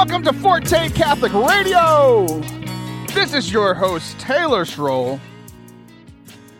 [0.00, 2.26] Welcome to Forte Catholic Radio.
[3.12, 5.20] This is your host, Taylor Schroll,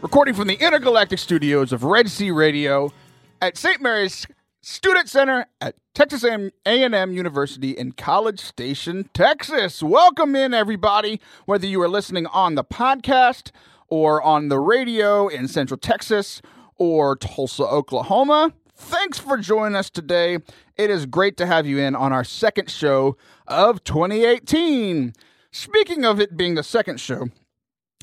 [0.02, 2.92] recording from the intergalactic studios of Red Sea Radio
[3.41, 3.80] at St.
[3.80, 4.27] Mary's
[4.61, 9.82] Student Center at Texas A&M University in College Station, Texas.
[9.82, 13.52] Welcome in, everybody, whether you are listening on the podcast
[13.88, 16.43] or on the radio in Central Texas
[16.77, 18.52] or Tulsa, Oklahoma.
[18.77, 20.38] Thanks for joining us today.
[20.80, 25.12] It is great to have you in on our second show of 2018.
[25.52, 27.29] Speaking of it being the second show,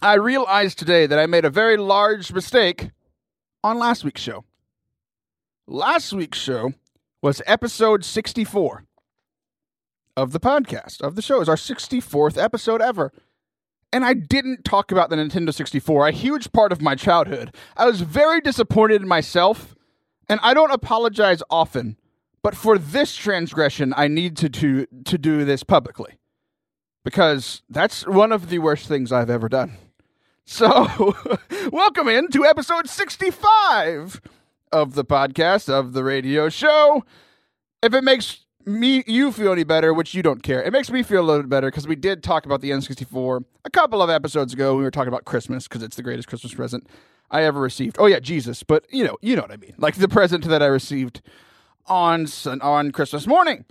[0.04, 2.92] I realized today that I made a very large mistake
[3.64, 4.44] on last week's show.
[5.66, 6.76] Last week's show
[7.20, 8.84] was episode 64
[10.16, 11.42] of the podcast, of the show.
[11.42, 13.12] It's our 64th episode ever.
[13.92, 17.56] And I didn't talk about the Nintendo 64, a huge part of my childhood.
[17.76, 19.74] I was very disappointed in myself
[20.30, 21.97] and I don't apologize often,
[22.42, 26.18] but for this transgression, I need to, to, to do this publicly
[27.04, 29.78] because that's one of the worst things I've ever done.
[30.44, 31.14] So,
[31.72, 34.22] welcome in to episode 65
[34.72, 37.04] of the podcast of the radio show.
[37.82, 41.04] If it makes me you feel any better, which you don't care, it makes me
[41.04, 44.10] feel a little bit better because we did talk about the N64 a couple of
[44.10, 44.76] episodes ago.
[44.76, 46.88] We were talking about Christmas because it's the greatest Christmas present.
[47.30, 47.98] I ever received.
[48.00, 49.76] Oh yeah, Jesus, but you know, you know what I mean.
[49.78, 51.22] Like the present that I received
[51.88, 52.28] on
[52.62, 53.66] on Christmas morning.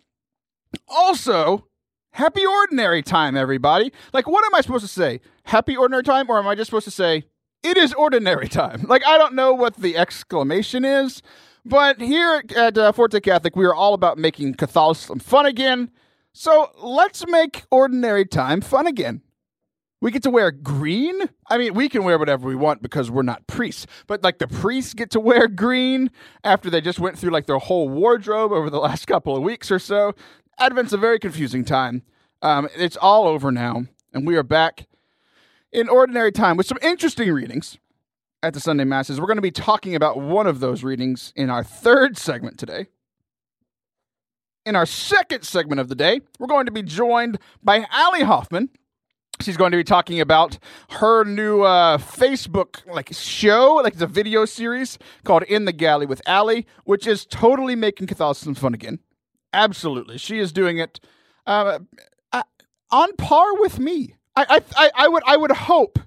[0.88, 1.66] Also,
[2.12, 3.92] happy ordinary time everybody.
[4.12, 5.20] Like what am I supposed to say?
[5.44, 7.24] Happy ordinary time or am I just supposed to say
[7.62, 8.84] it is ordinary time?
[8.88, 11.22] Like I don't know what the exclamation is,
[11.64, 15.90] but here at uh, Forte Catholic we are all about making Catholicism fun again.
[16.38, 19.22] So, let's make ordinary time fun again.
[20.00, 21.18] We get to wear green.
[21.48, 23.86] I mean, we can wear whatever we want because we're not priests.
[24.06, 26.10] But like the priests get to wear green
[26.44, 29.70] after they just went through like their whole wardrobe over the last couple of weeks
[29.70, 30.14] or so.
[30.58, 32.02] Advent's a very confusing time.
[32.42, 34.86] Um, it's all over now, and we are back
[35.72, 37.78] in ordinary time with some interesting readings
[38.42, 39.20] at the Sunday Masses.
[39.20, 42.86] We're going to be talking about one of those readings in our third segment today.
[44.64, 48.70] In our second segment of the day, we're going to be joined by Allie Hoffman
[49.40, 50.58] She's going to be talking about
[50.90, 56.06] her new uh, Facebook like show, like it's a video series called "In the Galley
[56.06, 58.98] with Allie," which is totally making Catholicism fun again.
[59.52, 61.00] Absolutely, she is doing it
[61.46, 61.80] uh,
[62.32, 62.42] uh,
[62.90, 64.14] on par with me.
[64.36, 65.98] I, I, I would, I would hope,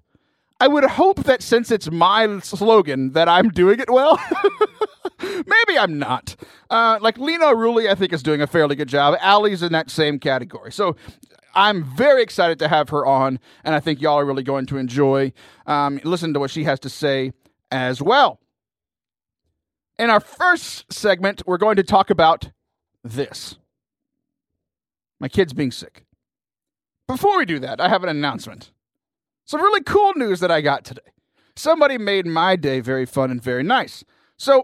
[0.59, 4.19] I would hope that since it's my slogan, that I'm doing it well.
[5.21, 6.35] Maybe I'm not.
[6.69, 9.17] Uh, like Lino Rulli, I think is doing a fairly good job.
[9.19, 10.71] Allie's in that same category.
[10.71, 10.95] So
[11.55, 14.77] I'm very excited to have her on, and I think y'all are really going to
[14.77, 15.33] enjoy
[15.65, 17.31] um, listen to what she has to say
[17.71, 18.39] as well.
[19.97, 22.51] In our first segment, we're going to talk about
[23.03, 23.57] this
[25.19, 26.05] my kids being sick.
[27.07, 28.71] Before we do that, I have an announcement.
[29.45, 31.01] Some really cool news that I got today.
[31.55, 34.03] Somebody made my day very fun and very nice.
[34.37, 34.63] So,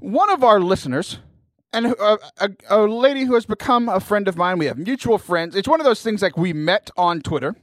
[0.00, 1.18] one of our listeners
[1.74, 4.58] and a, a, a, lady who has become a friend of mine.
[4.58, 5.54] We have mutual friends.
[5.56, 7.56] It's one of those things like we met on Twitter,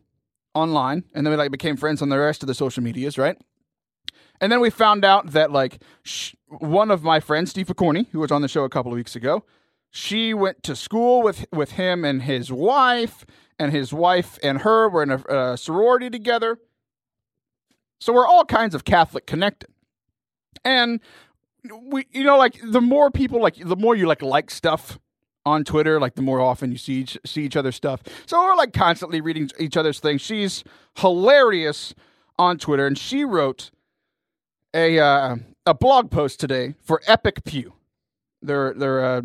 [0.53, 3.37] online, and then we like became friends on the rest of the social medias, right?
[4.39, 8.19] And then we found out that like sh- one of my friends, Steve Picorni, who
[8.19, 9.43] was on the show a couple of weeks ago,
[9.89, 13.25] she went to school with with him and his wife,
[13.57, 16.57] and his wife and her were in a, a sorority together.
[17.99, 19.69] So we're all kinds of Catholic connected.
[20.65, 20.99] And
[21.83, 24.99] we you know like the more people like the more you like like stuff
[25.45, 28.01] on Twitter, like the more often you see each, see each other's stuff.
[28.25, 30.21] So we're like constantly reading each other's things.
[30.21, 30.63] She's
[30.97, 31.95] hilarious
[32.37, 33.71] on Twitter, and she wrote
[34.73, 37.73] a uh, a blog post today for Epic Pew.
[38.41, 39.21] They're they're uh,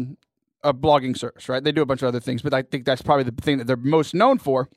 [0.63, 1.63] a blogging service, right?
[1.63, 3.66] They do a bunch of other things, but I think that's probably the thing that
[3.66, 4.69] they're most known for.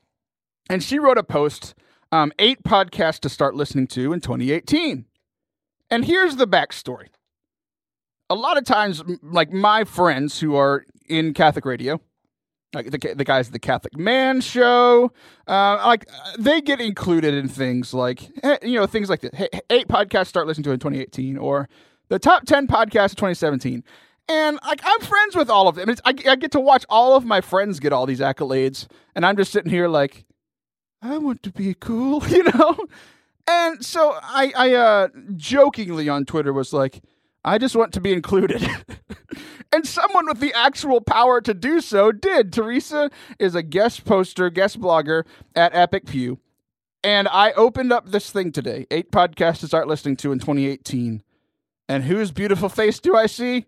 [0.68, 1.74] And she wrote a post,
[2.12, 5.06] um, eight podcasts to start listening to in 2018.
[5.90, 7.08] And here's the backstory
[8.30, 12.00] a lot of times, like my friends who are in Catholic radio,
[12.72, 15.12] like the the guys at the Catholic Man Show,
[15.48, 18.30] uh, like they get included in things like
[18.62, 21.68] you know things like the eight podcasts start listening to in 2018 or
[22.08, 23.82] the top 10 podcasts of 2017.
[24.28, 25.90] And like I'm friends with all of them.
[26.04, 28.86] I, I get to watch all of my friends get all these accolades,
[29.16, 30.24] and I'm just sitting here like,
[31.02, 32.76] I want to be cool, you know.
[33.48, 37.02] And so I, I uh, jokingly on Twitter was like,
[37.44, 38.68] I just want to be included.
[39.72, 42.52] and someone with the actual power to do so did.
[42.52, 46.38] Teresa is a guest poster, guest blogger at Epic Pew.
[47.02, 51.22] And I opened up this thing today, eight podcasts to start listening to in 2018.
[51.88, 53.66] And whose beautiful face do I see?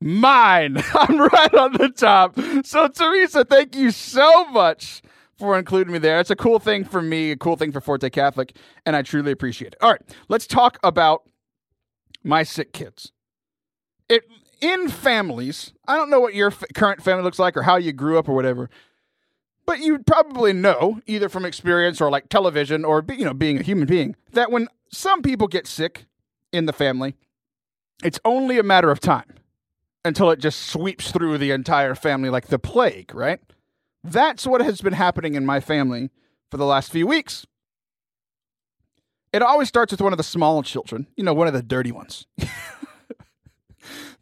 [0.00, 0.82] Mine.
[0.94, 2.38] I'm right on the top.
[2.66, 5.02] So, Teresa, thank you so much
[5.38, 6.18] for including me there.
[6.18, 9.32] It's a cool thing for me, a cool thing for Forte Catholic, and I truly
[9.32, 9.78] appreciate it.
[9.80, 11.22] All right, let's talk about
[12.26, 13.12] my sick kids.
[14.08, 14.24] It
[14.60, 15.72] in families.
[15.86, 18.28] I don't know what your f- current family looks like or how you grew up
[18.28, 18.68] or whatever,
[19.64, 23.62] but you probably know either from experience or like television or you know being a
[23.62, 26.06] human being that when some people get sick
[26.52, 27.14] in the family,
[28.02, 29.34] it's only a matter of time
[30.04, 33.40] until it just sweeps through the entire family like the plague, right?
[34.02, 36.10] That's what has been happening in my family
[36.50, 37.46] for the last few weeks.
[39.32, 41.92] It always starts with one of the small children, you know, one of the dirty
[41.92, 42.26] ones.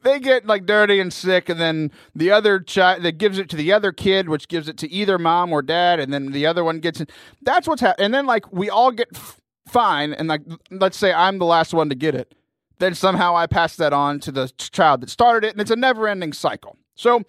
[0.03, 3.57] they get like dirty and sick, and then the other child that gives it to
[3.57, 6.63] the other kid, which gives it to either mom or dad, and then the other
[6.63, 7.11] one gets it.
[7.43, 8.07] That's what's happening.
[8.07, 11.75] And then like we all get f- fine, and like let's say I'm the last
[11.75, 12.35] one to get it,
[12.79, 15.77] then somehow I pass that on to the child that started it, and it's a
[15.77, 16.77] never-ending cycle.
[16.95, 17.23] So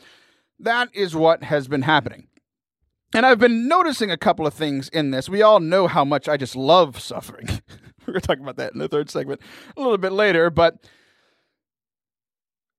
[0.60, 2.28] that is what has been happening.
[3.16, 5.30] And I've been noticing a couple of things in this.
[5.30, 7.48] We all know how much I just love suffering.
[8.06, 9.40] We're going to talk about that in the third segment
[9.78, 10.50] a little bit later.
[10.50, 10.84] But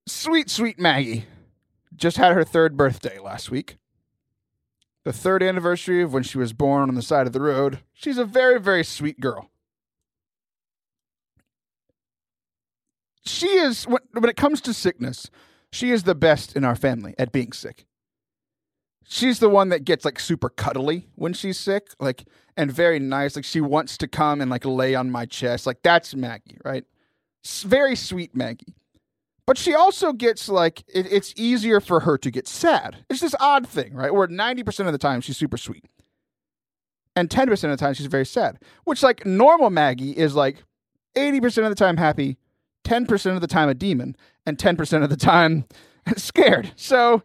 [0.07, 1.25] sweet, sweet Maggie
[1.95, 3.79] just had her third birthday last week.
[5.05, 7.79] The third anniversary of when she was born on the side of the road.
[7.95, 9.51] She's a very, very sweet girl.
[13.25, 15.31] She is, when, it comes to sickness,
[15.73, 17.87] she is the best in our family at being sick
[19.09, 22.25] she's the one that gets like super cuddly when she's sick, like
[22.57, 23.37] and very nice.
[23.37, 25.67] Like she wants to come and like lay on my chest.
[25.67, 26.85] Like that's Maggie, right?
[27.45, 28.75] Very sweet Maggie.
[29.47, 33.05] But she also gets like it, it's easier for her to get sad.
[33.09, 34.13] It's this odd thing, right?
[34.13, 35.85] Where ninety percent of the time she's super sweet,
[37.15, 38.59] and ten percent of the time she's very sad.
[38.85, 40.65] Which like normal Maggie is like
[41.15, 42.39] eighty percent of the time happy,
[42.83, 45.67] ten percent of the time a demon, and ten percent of the time
[46.17, 46.73] scared.
[46.75, 47.23] So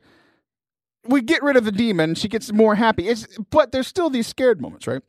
[1.07, 3.07] we get rid of the demon, she gets more happy.
[3.07, 5.01] It's but there's still these scared moments, right?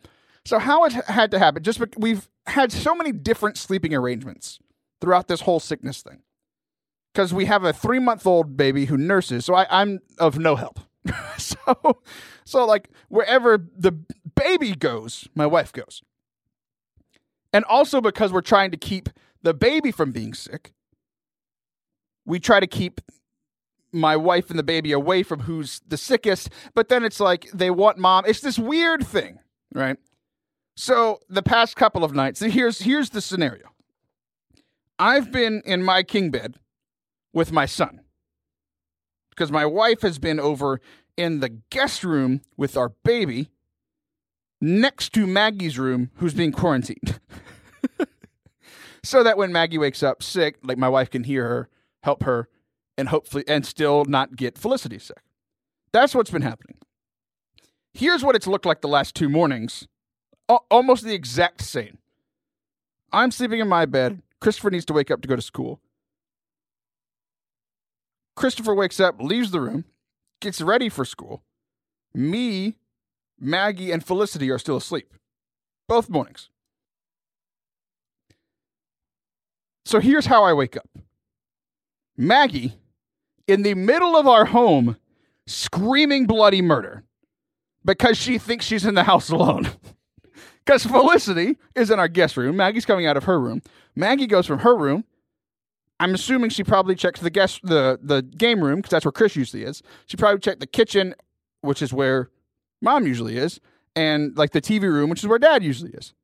[0.44, 1.62] So how it had to happen?
[1.62, 4.58] Just we've had so many different sleeping arrangements
[5.00, 6.22] throughout this whole sickness thing,
[7.12, 10.56] because we have a three month old baby who nurses, so I, I'm of no
[10.56, 10.80] help.
[11.38, 12.00] so,
[12.44, 13.92] so like wherever the
[14.34, 16.02] baby goes, my wife goes,
[17.52, 19.08] and also because we're trying to keep
[19.42, 20.72] the baby from being sick,
[22.24, 23.00] we try to keep
[23.92, 27.70] my wife and the baby away from who's the sickest, but then it's like they
[27.70, 28.24] want mom.
[28.26, 29.38] It's this weird thing,
[29.74, 29.98] right?
[30.76, 33.68] So the past couple of nights, here's here's the scenario.
[34.98, 36.56] I've been in my king bed
[37.32, 38.00] with my son
[39.30, 40.80] because my wife has been over
[41.16, 43.50] in the guest room with our baby
[44.60, 47.18] next to Maggie's room who's being quarantined.
[49.02, 51.68] so that when Maggie wakes up sick, like my wife can hear her,
[52.02, 52.48] help her,
[52.96, 55.22] and hopefully and still not get Felicity sick.
[55.92, 56.76] That's what's been happening.
[57.94, 59.86] Here's what it's looked like the last two mornings.
[60.48, 61.98] almost the exact same.
[63.12, 64.22] I'm sleeping in my bed.
[64.40, 65.80] Christopher needs to wake up to go to school.
[68.34, 69.84] Christopher wakes up, leaves the room,
[70.40, 71.42] gets ready for school.
[72.14, 72.76] Me,
[73.38, 75.12] Maggie, and Felicity are still asleep.
[75.86, 76.48] Both mornings.
[79.84, 80.88] So here's how I wake up
[82.16, 82.78] Maggie
[83.52, 84.96] in the middle of our home
[85.46, 87.04] screaming bloody murder
[87.84, 89.68] because she thinks she's in the house alone.
[90.64, 92.56] Because Felicity is in our guest room.
[92.56, 93.62] Maggie's coming out of her room.
[93.96, 95.02] Maggie goes from her room.
[95.98, 99.34] I'm assuming she probably checks the guest the the game room because that's where Chris
[99.34, 99.82] usually is.
[100.06, 101.16] She probably checked the kitchen,
[101.62, 102.30] which is where
[102.80, 103.58] mom usually is,
[103.96, 106.14] and like the TV room, which is where dad usually is.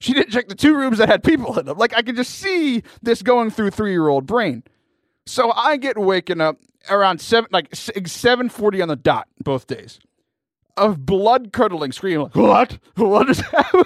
[0.00, 1.76] She didn't check the two rooms that had people in them.
[1.76, 4.62] Like I could just see this going through three year old brain.
[5.26, 6.58] So I get waken up
[6.90, 9.98] around seven, like seven forty on the dot both days,
[10.76, 12.22] of blood curdling scream.
[12.22, 12.78] Like what?
[12.96, 13.84] What is happening?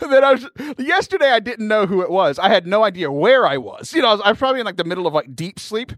[0.00, 0.46] then I was
[0.78, 1.30] yesterday.
[1.30, 2.38] I didn't know who it was.
[2.38, 3.92] I had no idea where I was.
[3.94, 5.92] You know, I was, I was probably in like the middle of like deep sleep.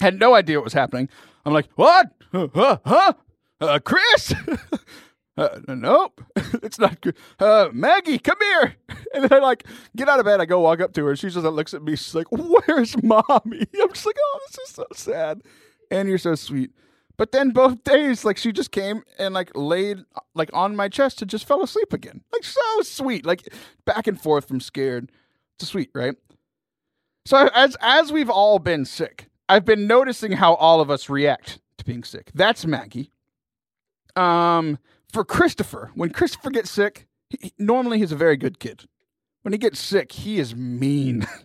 [0.00, 1.08] Had no idea what was happening.
[1.44, 2.08] I'm like, what?
[2.32, 2.78] Huh?
[2.84, 3.12] Huh?
[3.60, 4.34] Uh, Chris?
[5.36, 6.20] uh, nope,
[6.62, 7.16] it's not good.
[7.38, 8.76] Uh, Maggie, come here.
[9.14, 10.40] And then I like get out of bed.
[10.40, 11.14] I go walk up to her.
[11.16, 11.96] She just looks at me.
[11.96, 13.20] She's like, "Where's mommy?"
[13.82, 15.42] I'm just like, "Oh, this is so sad."
[15.90, 16.70] And you're so sweet.
[17.18, 19.98] But then both days, like she just came and like laid
[20.34, 22.22] like on my chest and just fell asleep again.
[22.32, 23.26] Like so sweet.
[23.26, 23.52] Like
[23.84, 25.12] back and forth from scared
[25.58, 26.14] to sweet, right?
[27.26, 31.58] So as as we've all been sick, I've been noticing how all of us react
[31.76, 32.30] to being sick.
[32.34, 33.12] That's Maggie.
[34.16, 34.78] Um,
[35.12, 38.84] for Christopher, when Christopher gets sick, he, normally he's a very good kid.
[39.42, 41.26] When he gets sick, he is mean.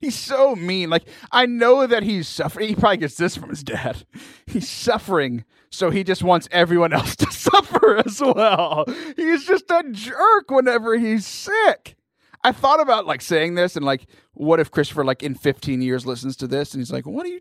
[0.00, 0.90] He's so mean.
[0.90, 2.68] Like I know that he's suffering.
[2.68, 4.04] He probably gets this from his dad.
[4.46, 8.84] He's suffering, so he just wants everyone else to suffer as well.
[9.14, 11.94] He's just a jerk whenever he's sick.
[12.42, 16.04] I thought about like saying this and like, what if Christopher like in 15 years
[16.04, 17.40] listens to this and he's like, what are you?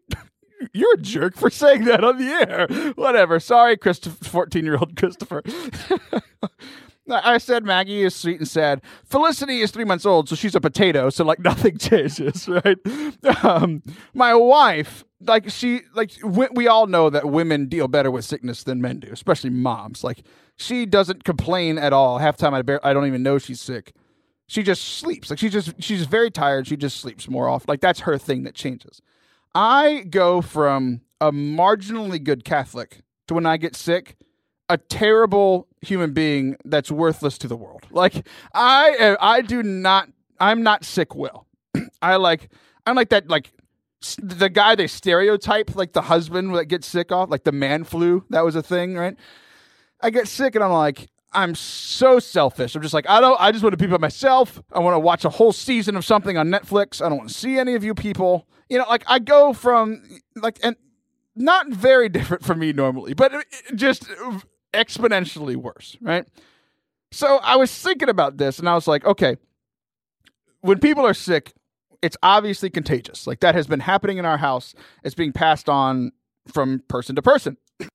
[0.73, 2.93] You're a jerk for saying that on the air.
[2.93, 3.39] Whatever.
[3.39, 5.43] Sorry, Christopher, 14 year old Christopher.
[7.09, 8.81] I said Maggie is sweet and sad.
[9.05, 11.09] Felicity is three months old, so she's a potato.
[11.09, 12.77] So like nothing changes, right?
[13.43, 18.25] Um, my wife, like she, like we, we all know that women deal better with
[18.25, 20.03] sickness than men do, especially moms.
[20.03, 20.23] Like
[20.57, 22.19] she doesn't complain at all.
[22.19, 23.93] Half time I I don't even know she's sick.
[24.47, 25.29] She just sleeps.
[25.29, 26.67] Like she just she's very tired.
[26.67, 27.65] She just sleeps more often.
[27.67, 29.01] Like that's her thing that changes.
[29.53, 34.15] I go from a marginally good Catholic to when I get sick
[34.69, 37.85] a terrible human being that's worthless to the world.
[37.91, 41.47] Like I I do not I'm not sick well.
[42.01, 42.49] I like
[42.85, 43.51] I'm like that like
[44.17, 48.25] the guy they stereotype like the husband that gets sick off like the man flu
[48.29, 49.15] that was a thing right
[50.01, 53.51] i get sick and i'm like i'm so selfish i'm just like i don't i
[53.51, 56.37] just want to be by myself i want to watch a whole season of something
[56.37, 59.19] on netflix i don't want to see any of you people you know like i
[59.19, 60.01] go from
[60.35, 60.75] like and
[61.35, 63.41] not very different from me normally but uh,
[63.75, 64.07] just
[64.73, 66.25] exponentially worse, right?
[67.11, 69.35] So I was thinking about this and I was like, okay,
[70.61, 71.53] when people are sick,
[72.01, 73.27] it's obviously contagious.
[73.27, 74.73] Like that has been happening in our house.
[75.03, 76.11] It's being passed on
[76.47, 77.57] from person to person.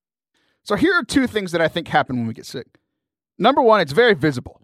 [0.63, 2.67] so here are two things that I think happen when we get sick.
[3.39, 4.61] Number one, it's very visible.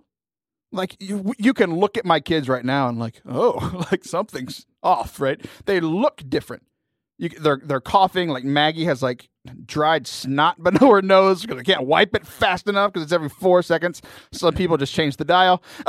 [0.71, 4.67] Like you, you can look at my kids right now and like, oh, like something's
[4.83, 5.41] off, right?
[5.67, 6.65] They look different.
[7.19, 8.31] You, they're they're coughing.
[8.31, 9.29] Like Maggie has like
[9.67, 13.29] dried snot below her nose because I can't wipe it fast enough because it's every
[13.29, 14.01] four seconds.
[14.33, 15.63] Some people just change the dial.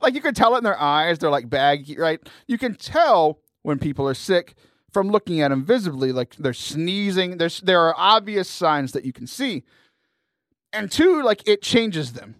[0.00, 1.18] like you can tell it in their eyes.
[1.18, 2.20] They're like baggy, right?
[2.46, 4.54] You can tell when people are sick
[4.92, 6.12] from looking at them visibly.
[6.12, 7.38] Like they're sneezing.
[7.38, 9.64] There's there are obvious signs that you can see.
[10.74, 12.36] And two, like it changes them.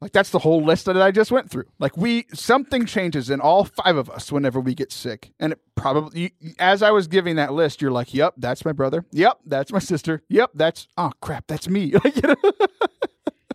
[0.00, 1.64] Like that's the whole list that I just went through.
[1.78, 5.32] Like we something changes in all five of us whenever we get sick.
[5.40, 9.04] And it probably as I was giving that list, you're like, "Yep, that's my brother.
[9.12, 10.22] Yep, that's my sister.
[10.28, 11.94] Yep, that's oh crap, that's me."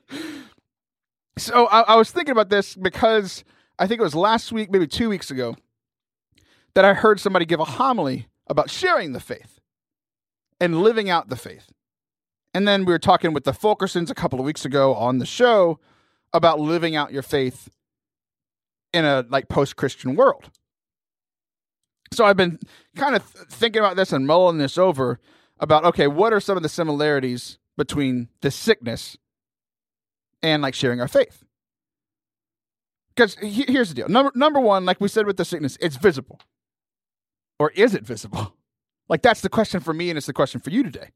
[1.37, 3.43] so I, I was thinking about this because
[3.77, 5.55] I think it was last week, maybe two weeks ago,
[6.73, 9.59] that I heard somebody give a homily about sharing the faith
[10.59, 11.71] and living out the faith.
[12.53, 15.25] And then we were talking with the Fulkersons a couple of weeks ago on the
[15.25, 15.79] show
[16.33, 17.69] about living out your faith
[18.93, 20.49] in a like post-Christian world.
[22.13, 22.59] So I've been
[22.95, 25.19] kind of th- thinking about this and mulling this over
[25.59, 29.17] about okay, what are some of the similarities between the sickness
[30.43, 31.43] and like sharing our faith?
[33.15, 34.09] Because he- here's the deal.
[34.09, 36.39] Number number one, like we said with the sickness, it's visible.
[37.59, 38.55] Or is it visible?
[39.09, 41.09] Like that's the question for me and it's the question for you today.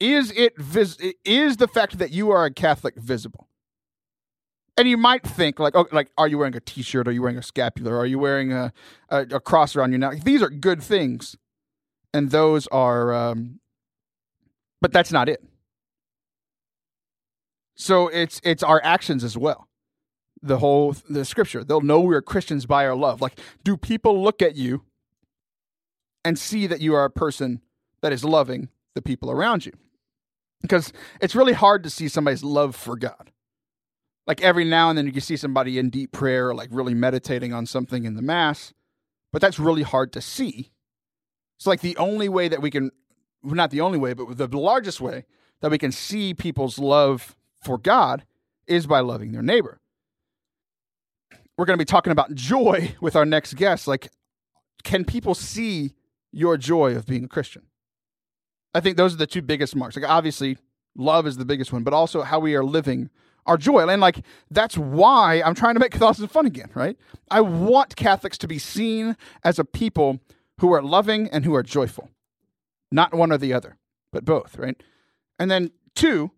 [0.00, 3.48] Is it vis- is the fact that you are a Catholic visible?
[4.78, 7.08] and you might think like, oh, like, are you wearing a T-shirt?
[7.08, 7.98] Are you wearing a scapular?
[7.98, 8.72] Are you wearing a,
[9.10, 10.22] a, a cross around your neck?
[10.22, 11.36] These are good things,
[12.14, 13.58] and those are, um,
[14.80, 15.42] but that's not it.
[17.74, 19.68] So it's it's our actions as well.
[20.40, 23.20] The whole the scripture, they'll know we're Christians by our love.
[23.20, 24.84] Like, do people look at you
[26.24, 27.62] and see that you are a person
[28.00, 29.72] that is loving the people around you?
[30.60, 33.30] Because it's really hard to see somebody's love for God
[34.28, 37.54] like every now and then you can see somebody in deep prayer, like really meditating
[37.54, 38.74] on something in the Mass,
[39.32, 40.70] but that's really hard to see.
[41.56, 42.90] It's like the only way that we can,
[43.42, 45.24] not the only way, but the largest way
[45.62, 48.24] that we can see people's love for God
[48.66, 49.80] is by loving their neighbor.
[51.56, 53.88] We're going to be talking about joy with our next guest.
[53.88, 54.10] Like,
[54.84, 55.94] can people see
[56.30, 57.62] your joy of being a Christian?
[58.78, 59.96] I think those are the two biggest marks.
[59.96, 60.56] Like, obviously,
[60.94, 63.10] love is the biggest one, but also how we are living
[63.44, 63.88] our joy.
[63.88, 66.96] And like that's why I'm trying to make Catholicism fun again, right?
[67.28, 70.20] I want Catholics to be seen as a people
[70.60, 72.08] who are loving and who are joyful.
[72.92, 73.78] Not one or the other,
[74.12, 74.80] but both, right?
[75.40, 76.30] And then two,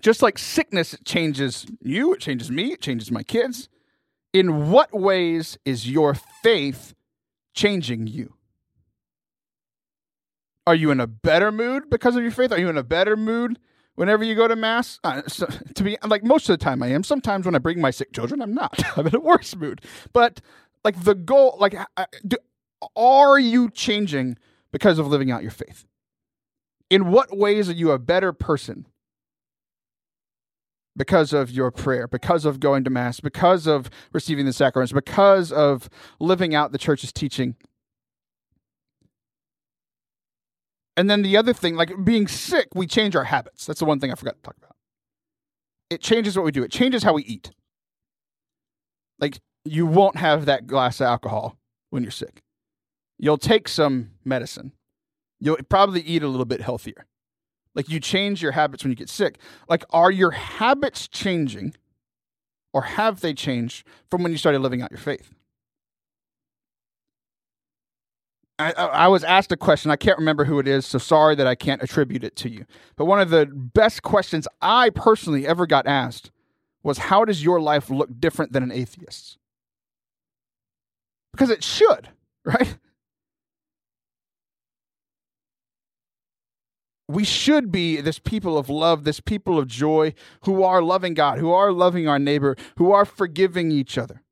[0.00, 3.68] just like sickness changes you, it changes me, it changes my kids.
[4.32, 6.94] In what ways is your faith
[7.52, 8.34] changing you?
[10.66, 12.52] Are you in a better mood because of your faith?
[12.52, 13.58] Are you in a better mood
[13.96, 14.98] whenever you go to mass?
[15.04, 17.04] Uh, so, to be like most of the time i am.
[17.04, 18.80] Sometimes when i bring my sick children i'm not.
[18.96, 19.82] I'm in a worse mood.
[20.12, 20.40] But
[20.84, 21.76] like the goal like
[22.26, 22.36] do,
[22.96, 24.38] are you changing
[24.72, 25.86] because of living out your faith?
[26.90, 28.86] In what ways are you a better person?
[30.96, 35.50] Because of your prayer, because of going to Mass, because of receiving the sacraments, because
[35.50, 35.88] of
[36.20, 37.56] living out the church's teaching.
[40.96, 43.66] And then the other thing, like being sick, we change our habits.
[43.66, 44.76] That's the one thing I forgot to talk about.
[45.90, 47.50] It changes what we do, it changes how we eat.
[49.18, 51.56] Like, you won't have that glass of alcohol
[51.90, 52.42] when you're sick.
[53.18, 54.72] You'll take some medicine.
[55.40, 57.06] You'll probably eat a little bit healthier.
[57.74, 59.38] Like, you change your habits when you get sick.
[59.68, 61.74] Like, are your habits changing
[62.72, 65.33] or have they changed from when you started living out your faith?
[68.58, 69.90] I, I, was asked a question.
[69.90, 72.66] I can't remember who it is, so sorry that I can't attribute it to you.
[72.94, 76.30] But one of the best questions I personally ever got asked
[76.82, 79.38] was How does your life look different than an atheist's?
[81.32, 82.10] Because it should,
[82.44, 82.78] right?
[87.08, 91.38] We should be this people of love, this people of joy, who are loving God,
[91.38, 94.22] who are loving our neighbor, who are forgiving each other.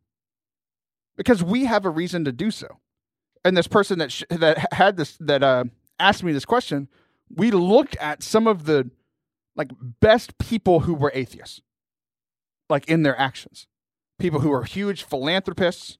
[1.16, 2.78] Because we have a reason to do so
[3.44, 5.64] and this person that sh- that had this that uh,
[5.98, 6.88] asked me this question,
[7.34, 8.90] we looked at some of the
[9.56, 9.70] like
[10.00, 11.60] best people who were atheists,
[12.68, 13.66] like in their actions,
[14.18, 15.98] people who were huge philanthropists,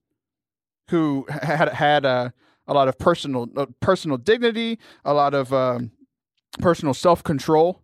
[0.91, 2.31] who had had uh,
[2.67, 5.91] a lot of personal uh, personal dignity, a lot of um,
[6.61, 7.81] personal self control.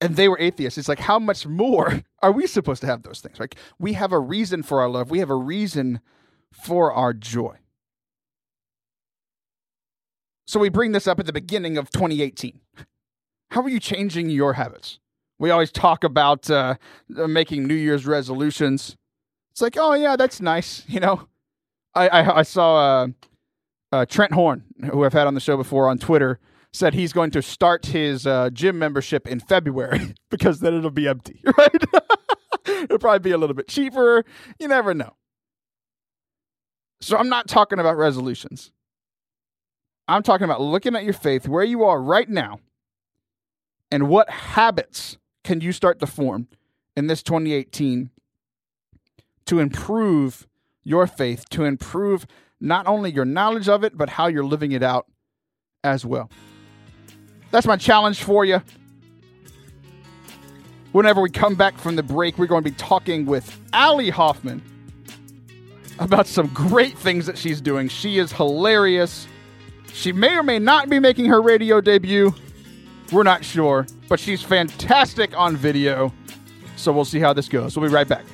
[0.00, 0.78] And they were atheists.
[0.78, 3.38] It's like, how much more are we supposed to have those things?
[3.38, 5.12] Like, we have a reason for our love.
[5.12, 6.00] We have a reason
[6.52, 7.56] for our joy.
[10.46, 12.60] So we bring this up at the beginning of 2018.
[13.50, 14.98] How are you changing your habits?
[15.38, 16.76] We always talk about uh,
[17.08, 18.96] making New Year's resolutions.
[19.50, 20.84] It's like, oh yeah, that's nice.
[20.88, 21.28] You know,
[21.94, 23.06] I I, I saw uh,
[23.92, 26.38] uh, Trent Horn, who I've had on the show before on Twitter,
[26.72, 31.08] said he's going to start his uh, gym membership in February because then it'll be
[31.08, 31.84] empty, right?
[32.66, 34.24] it'll probably be a little bit cheaper.
[34.58, 35.16] You never know.
[37.02, 38.70] So I'm not talking about resolutions.
[40.06, 42.60] I'm talking about looking at your faith, where you are right now,
[43.90, 46.46] and what habits can you start to form
[46.96, 48.10] in this 2018
[49.46, 50.46] to improve
[50.84, 52.24] your faith, to improve
[52.60, 55.06] not only your knowledge of it, but how you're living it out
[55.82, 56.30] as well.
[57.50, 58.62] That's my challenge for you.
[60.92, 64.62] Whenever we come back from the break, we're going to be talking with Allie Hoffman
[65.98, 67.88] about some great things that she's doing.
[67.88, 69.26] She is hilarious.
[69.92, 72.34] She may or may not be making her radio debut.
[73.12, 76.12] We're not sure, but she's fantastic on video.
[76.76, 77.76] So we'll see how this goes.
[77.76, 78.24] We'll be right back.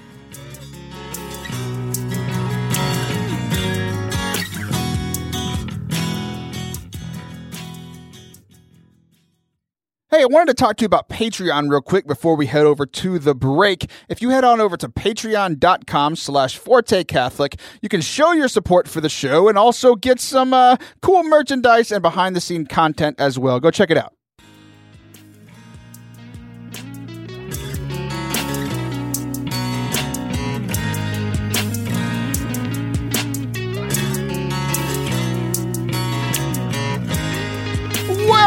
[10.18, 12.84] Hey, I wanted to talk to you about Patreon real quick before we head over
[12.84, 13.88] to the break.
[14.08, 18.88] If you head on over to patreon.com slash Forte Catholic, you can show your support
[18.88, 23.14] for the show and also get some uh, cool merchandise and behind the scene content
[23.20, 23.60] as well.
[23.60, 24.17] Go check it out.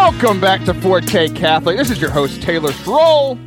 [0.04, 1.78] Welcome back to Forte Catholic.
[1.78, 3.38] This is your host, Taylor Schroll.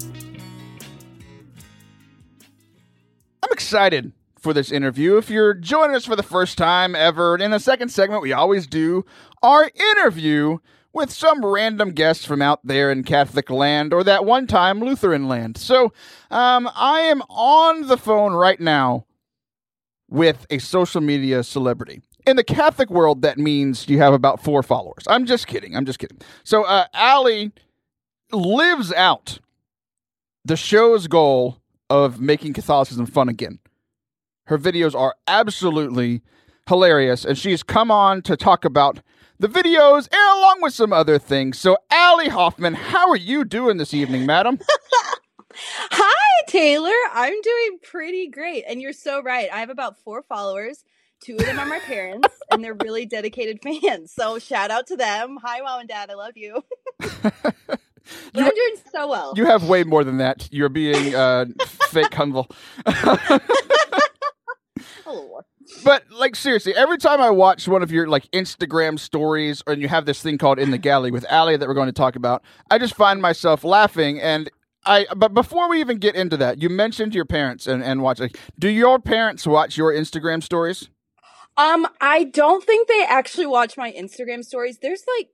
[3.42, 5.16] I'm excited for this interview.
[5.16, 8.68] If you're joining us for the first time ever, in the second segment, we always
[8.68, 9.04] do
[9.42, 10.58] our interview
[10.92, 15.26] with some random guests from out there in Catholic land or that one time Lutheran
[15.26, 15.56] land.
[15.56, 15.92] So
[16.30, 19.06] um, I am on the phone right now
[20.08, 24.62] with a social media celebrity in the Catholic world, that means you have about four
[24.62, 25.04] followers.
[25.06, 25.76] I'm just kidding.
[25.76, 26.18] I'm just kidding.
[26.42, 27.52] So, uh, Allie
[28.32, 29.38] lives out
[30.44, 31.58] the show's goal
[31.90, 33.58] of making Catholicism fun again.
[34.46, 36.22] Her videos are absolutely
[36.68, 39.00] hilarious, and she's come on to talk about
[39.38, 41.58] the videos and along with some other things.
[41.58, 44.58] So, Allie Hoffman, how are you doing this evening, madam?
[45.54, 46.90] Hi, Taylor.
[47.12, 48.64] I'm doing pretty great.
[48.66, 49.48] And you're so right.
[49.52, 50.84] I have about four followers.
[51.24, 54.12] Two of them are my parents, and they're really dedicated fans.
[54.12, 55.38] So shout out to them.
[55.42, 56.10] Hi, mom and dad.
[56.10, 56.62] I love you.
[57.00, 57.10] you
[58.36, 59.32] I'm doing so well.
[59.34, 60.48] You have way more than that.
[60.52, 61.46] You're being uh,
[61.88, 62.50] fake humble.
[65.82, 69.88] But like seriously, every time I watch one of your like Instagram stories, and you
[69.88, 72.42] have this thing called "In the Galley" with Allie that we're going to talk about,
[72.70, 74.20] I just find myself laughing.
[74.20, 74.50] And
[74.84, 78.20] I, but before we even get into that, you mentioned your parents and and watch.
[78.20, 80.90] Like, do your parents watch your Instagram stories?
[81.56, 84.78] Um, I don't think they actually watch my Instagram stories.
[84.78, 85.28] There's like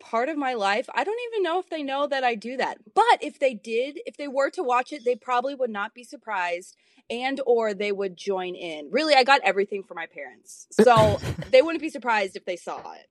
[0.00, 0.88] part of my life.
[0.94, 2.78] I don't even know if they know that I do that.
[2.94, 6.04] But if they did, if they were to watch it, they probably would not be
[6.04, 6.76] surprised
[7.10, 8.88] and or they would join in.
[8.90, 10.66] Really, I got everything for my parents.
[10.70, 13.06] So they wouldn't be surprised if they saw it.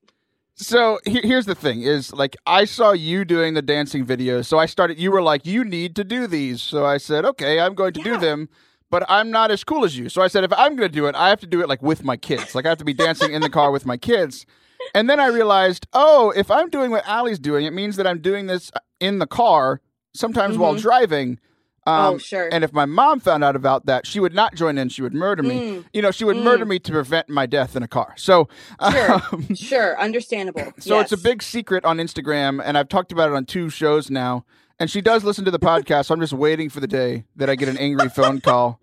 [0.56, 4.58] So he- here's the thing: is like I saw you doing the dancing videos, so
[4.58, 4.99] I started.
[4.99, 8.02] You were like, "You need to do these," so I said, "Okay, I'm going to
[8.02, 8.49] do them."
[8.91, 11.06] But I'm not as cool as you, so I said, "If I'm going to do
[11.06, 12.56] it, I have to do it like with my kids.
[12.56, 14.45] Like I have to be dancing in the car with my kids."
[14.95, 18.19] And then I realized, oh, if I'm doing what Allie's doing, it means that I'm
[18.21, 19.82] doing this in the car,
[20.15, 20.82] sometimes while Mhm.
[20.82, 21.39] driving.
[21.86, 22.49] Um, oh, sure.
[22.52, 24.89] And if my mom found out about that, she would not join in.
[24.89, 25.60] She would murder me.
[25.60, 26.43] Mm, You know, she would Mm.
[26.43, 28.13] murder me to prevent my death in a car.
[28.15, 28.47] So,
[28.91, 29.13] Sure.
[29.32, 30.71] um, sure, understandable.
[30.80, 34.10] so it's a big secret on Instagram, and I've talked about it on two shows
[34.10, 34.45] now.
[34.80, 36.06] And she does listen to the podcast.
[36.06, 38.80] so I'm just waiting for the day that I get an angry phone call.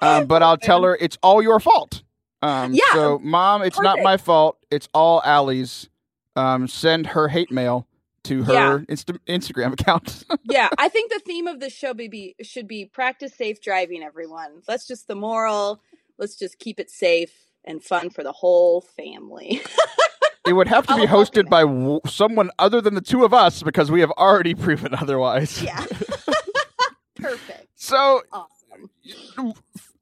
[0.00, 2.02] Um, but I'll tell her it's all your fault.
[2.42, 4.58] Um, Yeah, So, mom, it's not my fault.
[4.70, 5.88] It's all Allie's.
[6.36, 7.88] Um, send her hate mail
[8.24, 8.78] to her Yeah.
[8.88, 10.24] Insta- Instagram account.
[10.44, 14.62] yeah, I think the theme of the show be, should be practice safe driving, everyone.
[14.66, 15.82] That's just the moral.
[16.16, 17.32] Let's just keep it safe
[17.64, 19.62] and fun for the whole family.
[20.48, 23.62] it would have to be hosted by w- someone other than the two of us
[23.62, 25.62] because we have already proven otherwise.
[25.62, 25.84] yeah.
[27.16, 27.66] Perfect.
[27.74, 29.52] So, Awesome.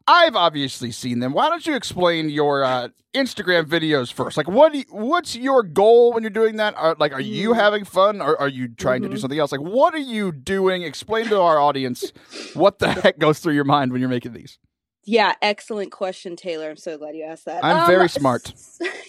[0.09, 1.33] I've obviously seen them.
[1.33, 4.37] Why don't you explain your uh, Instagram videos first?
[4.37, 6.75] Like, what you, what's your goal when you're doing that?
[6.77, 7.57] Are, like, are you Mm.
[7.57, 9.21] having fun, or are you trying to do Mhm.
[9.21, 9.51] something else?
[9.51, 10.83] Like, what are you doing?
[10.83, 12.13] Explain to our audience
[12.55, 14.59] what the heck goes through your mind when you're making these.
[15.05, 16.71] Yeah, excellent question, Taylor.
[16.71, 17.65] I'm so glad you asked that.
[17.65, 18.53] I'm very smart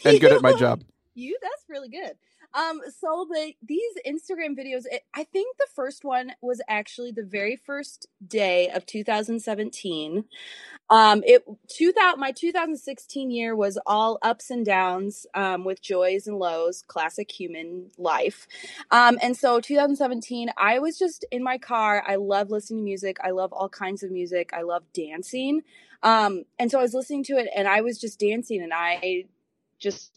[0.05, 0.83] And good at my job.
[1.17, 2.11] You that's really good.
[2.53, 7.23] Um so the these Instagram videos it, I think the first one was actually the
[7.23, 10.25] very first day of 2017.
[10.91, 16.37] Um it 2000 my 2016 year was all ups and downs um with joys and
[16.37, 18.45] lows, classic human life.
[18.91, 22.03] Um and so 2017 I was just in my car.
[22.07, 23.17] I love listening to music.
[23.23, 24.51] I love all kinds of music.
[24.53, 25.63] I love dancing.
[26.03, 29.25] Um and so I was listening to it and I was just dancing and I
[29.79, 30.16] just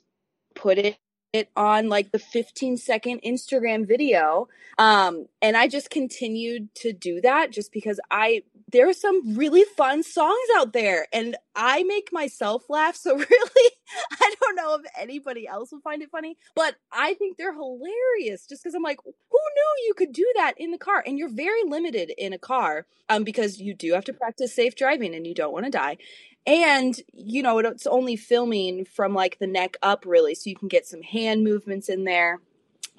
[0.55, 0.99] put it
[1.33, 4.49] it on like the 15 second Instagram video.
[4.79, 9.65] Um, and I just continued to do that just because I, there are some really
[9.77, 12.97] fun songs out there and I make myself laugh.
[12.97, 13.71] So really,
[14.13, 18.47] I don't know if anybody else will find it funny, but I think they're hilarious
[18.47, 21.03] just because I'm like, who knew you could do that in the car?
[21.07, 24.77] And you're very limited in a car, um, because you do have to practice safe
[24.77, 25.99] driving and you don't want to die
[26.47, 30.69] and you know it's only filming from like the neck up really so you can
[30.69, 32.41] get some hand movements in there.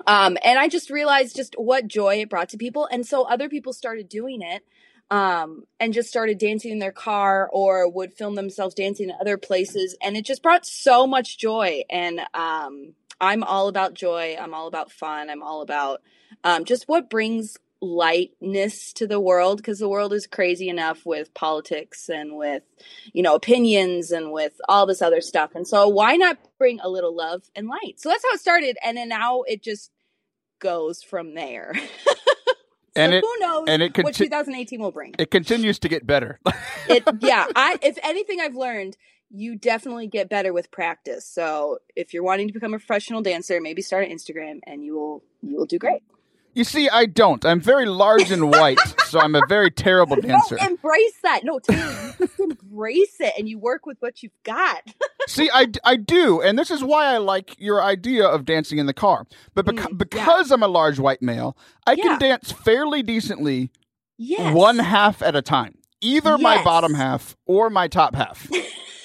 [0.07, 2.87] Um and i just realized just what joy it brought to people.
[2.91, 4.63] And so other people started doing it
[5.09, 9.37] um and just started dancing in their car or would film themselves dancing in other
[9.37, 9.95] places.
[10.01, 11.83] And it just brought so much joy.
[11.89, 14.37] And um i'm all about joy.
[14.39, 15.29] I'm all about fun.
[15.29, 16.01] I'm all about
[16.43, 21.33] um just what brings lightness to the world because the world is crazy enough with
[21.33, 22.63] politics and with
[23.13, 25.51] you know opinions and with all this other stuff.
[25.55, 27.95] And so why not bring a little love and light?
[27.99, 29.91] So that's how it started and then now it just
[30.59, 31.73] goes from there.
[32.93, 35.15] So And it- who knows and it what 2018 will bring?
[35.17, 36.41] It continues to get better.
[36.89, 38.97] it yeah i if anything i've learned
[39.29, 41.25] you definitely get better with practice.
[41.25, 44.95] So if you're wanting to become a professional dancer maybe start an instagram and you
[44.95, 46.03] will you will do great
[46.53, 47.45] you see, I don't.
[47.45, 50.57] I'm very large and white, so I'm a very terrible dancer.
[50.59, 51.41] No, embrace that.
[51.43, 54.81] No, Taylor, you just embrace it and you work with what you've got.
[55.27, 58.85] See, I, I do, and this is why I like your idea of dancing in
[58.85, 59.25] the car.
[59.53, 59.95] But beca- Mm, yeah.
[59.97, 61.55] because I'm a large white male,
[61.87, 62.03] I Yeah.
[62.03, 63.71] can dance fairly decently
[64.17, 64.53] Yes.
[64.53, 68.47] one half at a time, either my bottom half or my top half.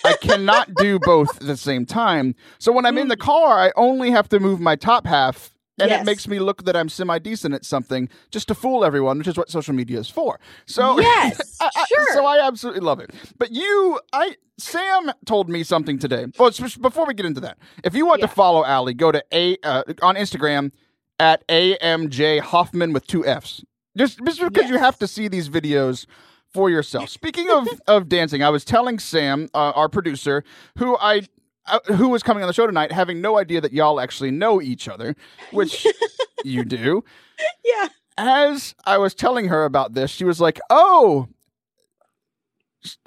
[0.04, 2.34] I cannot do both at the same time.
[2.58, 5.52] So when I'm in the car, I only have to move my top half.
[5.78, 6.06] And it Mm.
[6.06, 9.36] Makes me look that I'm semi decent at something just to fool everyone, which is
[9.36, 10.40] what social media is for.
[10.64, 12.06] So Yes, I- I- sure.
[12.14, 13.10] So I absolutely love it.
[13.38, 16.26] But you, I Sam told me something today.
[16.38, 18.26] Well, before we get into that, if you want Yeah.
[18.28, 20.72] to follow Allie, go to a uh, on Instagram
[21.20, 23.62] at amj Hoffman with two Fs.
[23.96, 26.06] Just just because you have to see these videos
[26.52, 27.08] for yourself.
[27.20, 30.42] Speaking of of dancing, I was telling Sam, uh, our producer,
[30.78, 31.22] who I.
[31.68, 34.62] Uh, who was coming on the show tonight, having no idea that y'all actually know
[34.62, 35.16] each other,
[35.50, 35.86] which
[36.44, 37.02] you do
[37.64, 37.88] yeah.
[38.16, 41.28] as I was telling her about this, she was like, "Oh,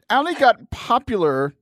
[0.10, 1.54] Allie got popular.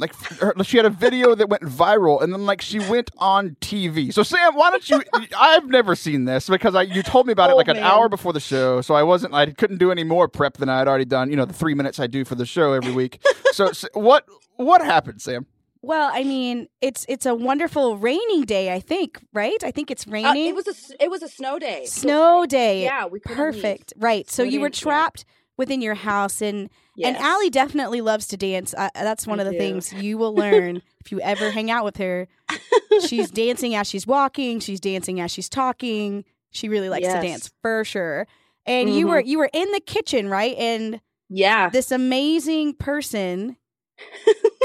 [0.00, 3.56] Like her, she had a video that went viral, and then like she went on
[3.60, 4.12] TV.
[4.12, 5.02] So Sam, why don't you?
[5.36, 8.08] I've never seen this because I you told me about it Oh, like an hour
[8.08, 9.34] before the show, so I wasn't.
[9.34, 11.30] I couldn't do any more prep than I had already done.
[11.30, 13.18] You know, the three minutes I do for the show every week.
[13.50, 15.46] so, s what what happened, Sam?
[15.82, 18.72] Well, I mean, it's it's a wonderful rainy day.
[18.72, 19.62] I think, right?
[19.62, 20.46] I think it's Uh, raining.
[20.48, 21.84] it was a it was a snow day.
[21.86, 22.82] Snow day.
[22.84, 23.54] Yeah, we couldn't leave.
[23.62, 23.92] Perfect.
[23.96, 24.28] Right.
[24.28, 24.82] So Snow you were day, yeah.
[24.82, 25.24] trapped
[25.56, 26.68] within your house, and
[27.02, 27.20] and Yes.
[27.22, 28.74] Allie definitely loves to dance.
[28.76, 29.58] Uh, that's one I of the do.
[29.58, 32.26] things you will learn if you ever hang out with her.
[33.06, 34.58] She's dancing as she's walking.
[34.60, 36.24] She's dancing as she's talking.
[36.50, 37.22] She really likes to Yes.
[37.22, 38.26] dance for sure.
[38.66, 39.10] And you Mhm.
[39.10, 40.56] were you were in the kitchen, right?
[40.56, 41.68] And Yeah.
[41.68, 43.56] this amazing person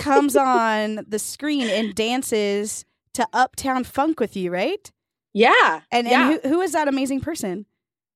[0.02, 4.91] comes on the screen and dances to Uptown Funk with you, right?
[5.34, 5.82] Yeah.
[5.91, 6.32] And yeah.
[6.32, 7.65] and who, who is that amazing person?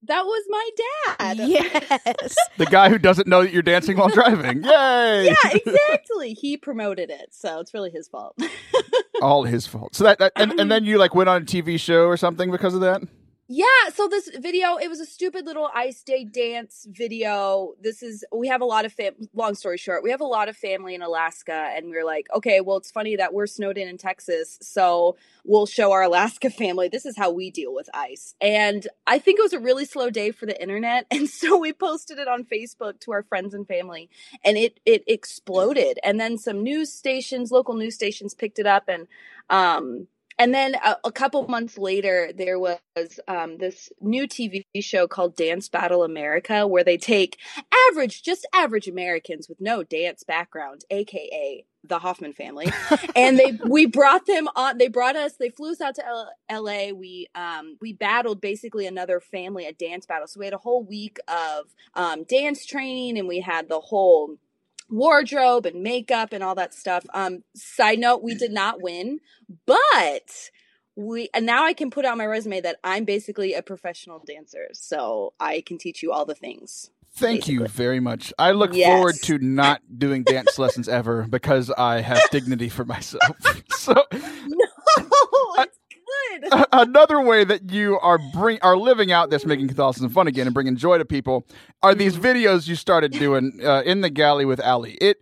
[0.03, 0.69] that was my
[1.17, 1.37] dad.
[1.37, 2.35] Yes.
[2.57, 4.63] The guy who doesn't know that you're dancing while driving.
[4.63, 5.25] Yay!
[5.25, 6.33] yeah, exactly.
[6.33, 8.35] He promoted it, so it's really his fault.
[9.21, 9.95] All his fault.
[9.95, 12.49] So that, that and, and then you like went on a TV show or something
[12.49, 13.03] because of that.
[13.49, 17.75] Yeah, so this video, it was a stupid little ice day dance video.
[17.81, 20.49] This is we have a lot of fam- long story short, we have a lot
[20.49, 23.77] of family in Alaska and we are like, okay, well it's funny that we're snowed
[23.77, 27.89] in in Texas, so we'll show our Alaska family this is how we deal with
[27.93, 28.35] ice.
[28.41, 31.71] And I think it was a really slow day for the internet and so we
[31.71, 34.09] posted it on Facebook to our friends and family
[34.43, 35.99] and it it exploded.
[36.03, 39.07] And then some news stations, local news stations picked it up and
[39.49, 40.07] um
[40.39, 42.79] and then a, a couple months later, there was
[43.27, 47.37] um, this new TV show called Dance Battle America, where they take
[47.89, 52.71] average, just average Americans with no dance background, aka the Hoffman family,
[53.15, 54.77] and they we brought them on.
[54.77, 55.33] They brought us.
[55.39, 56.91] They flew us out to L- L.A.
[56.91, 60.27] We um, we battled basically another family at dance battle.
[60.27, 64.37] So we had a whole week of um, dance training, and we had the whole
[64.89, 67.05] wardrobe and makeup and all that stuff.
[67.13, 69.19] Um, side note, we did not win,
[69.65, 70.51] but
[70.95, 74.67] we and now I can put on my resume that I'm basically a professional dancer,
[74.73, 76.91] so I can teach you all the things.
[77.15, 78.33] Thank you very much.
[78.37, 78.83] I look Yes.
[78.83, 83.37] forward to not doing dance lessons ever because I have dignity for myself.
[83.69, 83.95] so
[84.45, 84.66] No,
[86.29, 86.53] good.
[86.53, 90.47] a- another way that you are bring are living out this making Catholicism fun again
[90.47, 91.45] and bringing joy to people
[91.83, 92.25] are these Mm-hmm.
[92.25, 94.97] videos you started doing uh, in the galley with Allie.
[95.01, 95.17] It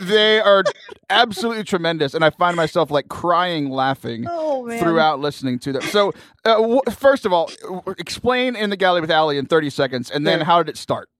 [0.00, 0.64] they are
[1.10, 5.82] absolutely tremendous, and I find myself like crying laughing Oh throughout listening to them.
[5.82, 6.12] So,
[6.46, 10.10] uh, w- first of all, w- explain in the galley with Allie in thirty seconds,
[10.10, 10.44] and then Sure.
[10.46, 11.10] how did it start?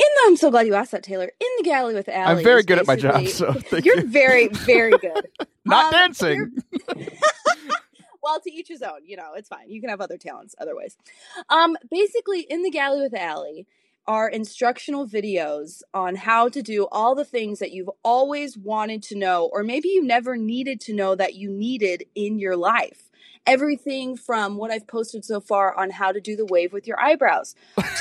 [0.00, 1.24] In the, I'm so glad you asked that, Taylor.
[1.40, 2.38] In the galley with Allie.
[2.38, 4.06] I'm very good at my job, so thank you're you.
[4.06, 5.26] very, very good.
[5.64, 6.52] Not Um, dancing.
[8.22, 9.00] well, to each his own.
[9.04, 9.68] You know, it's fine.
[9.70, 10.96] You can have other talents other ways.
[11.48, 13.66] Um, basically, in the galley with Allie
[14.06, 19.14] are instructional videos on how to do all the things that you've always wanted to
[19.16, 23.07] know, or maybe you never needed to know that you needed in your life.
[23.48, 27.00] Everything from what I've posted so far on how to do the wave with your
[27.00, 27.54] eyebrows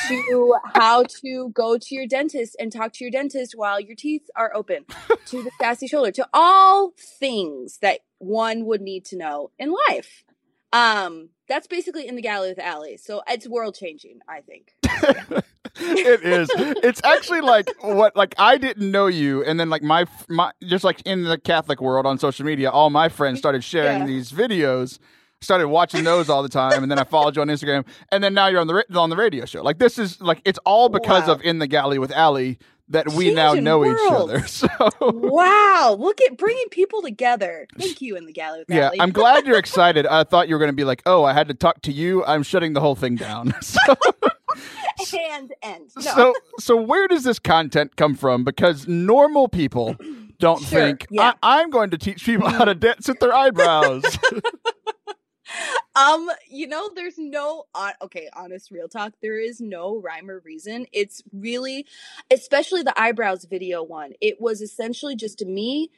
[0.09, 4.29] to how to go to your dentist and talk to your dentist while your teeth
[4.35, 4.85] are open
[5.27, 10.23] to the sassy shoulder to all things that one would need to know in life.
[10.73, 12.97] Um, that's basically in the galley with Allie.
[12.97, 14.73] So it's world changing, I think.
[15.79, 16.49] it is.
[16.83, 20.83] It's actually like what like I didn't know you, and then like my my just
[20.83, 24.05] like in the Catholic world on social media, all my friends started sharing Yeah.
[24.07, 24.99] these videos.
[25.41, 28.33] Started watching those all the time, and then I followed you on Instagram, and then
[28.33, 29.61] now you're on the on the radio show.
[29.61, 31.33] Like this is like it's all because Wow.
[31.35, 32.57] of in the galley with Allie
[32.89, 34.39] that we now Changing know each other.
[34.47, 34.67] So
[35.01, 37.67] Wow, look at bringing people together.
[37.77, 38.91] Thank you in the galley with yeah.
[38.99, 40.05] I'm glad you're excited.
[40.07, 42.23] I thought you were going to be like, oh, I had to talk to you.
[42.25, 43.53] I'm shutting the whole thing down.
[44.99, 45.15] So.
[45.19, 45.91] and end.
[45.97, 46.01] No.
[46.01, 48.43] So, so where does this content come from?
[48.43, 49.95] Because normal people
[50.39, 51.33] don't Sure, think yeah.
[51.43, 52.79] I, I'm going to teach people how to mm-hmm.
[52.79, 54.17] dance with their eyebrows.
[55.97, 59.13] Um, you know, there's no on okay, honest real talk.
[59.21, 60.85] There is no rhyme or reason.
[60.91, 61.87] It's really,
[62.29, 64.13] especially the eyebrows video one.
[64.21, 65.89] It was essentially just me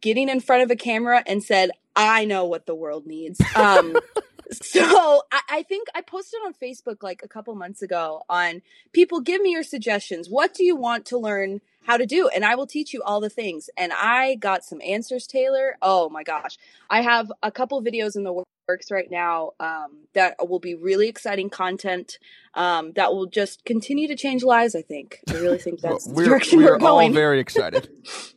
[0.00, 3.96] getting in front of a camera and said, "I know what the world needs." Um,
[4.50, 9.20] so I, I think I posted on Facebook like a couple months ago on people
[9.20, 10.28] give me your suggestions.
[10.28, 11.60] What do you want to learn?
[11.84, 13.70] How to do, and I will teach you all the things.
[13.74, 15.78] And I got some answers, Taylor.
[15.80, 16.58] Oh my gosh.
[16.90, 21.08] I have a couple videos in the works right now um, that will be really
[21.08, 22.18] exciting content
[22.54, 24.74] um, that will just continue to change lives.
[24.74, 25.20] I think.
[25.28, 27.88] I really think that's the we're direction we're we're all very excited.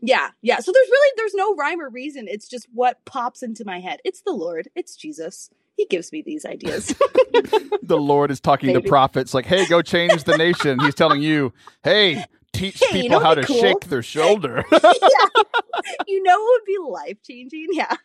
[0.02, 0.60] yeah, yeah.
[0.60, 2.28] So there's really there's no rhyme or reason.
[2.28, 4.00] It's just what pops into my head.
[4.06, 4.70] It's the Lord.
[4.76, 5.50] It's Jesus.
[5.78, 6.88] He gives me these ideas.
[7.82, 11.54] the Lord is talking to prophets like, "Hey, go change the nation." He's telling you,
[11.84, 13.60] "Hey, teach Hey, you people know how to cool?
[13.60, 14.64] shake their shoulder."
[16.08, 17.68] you know it would be life changing?
[17.72, 17.96] Yeah,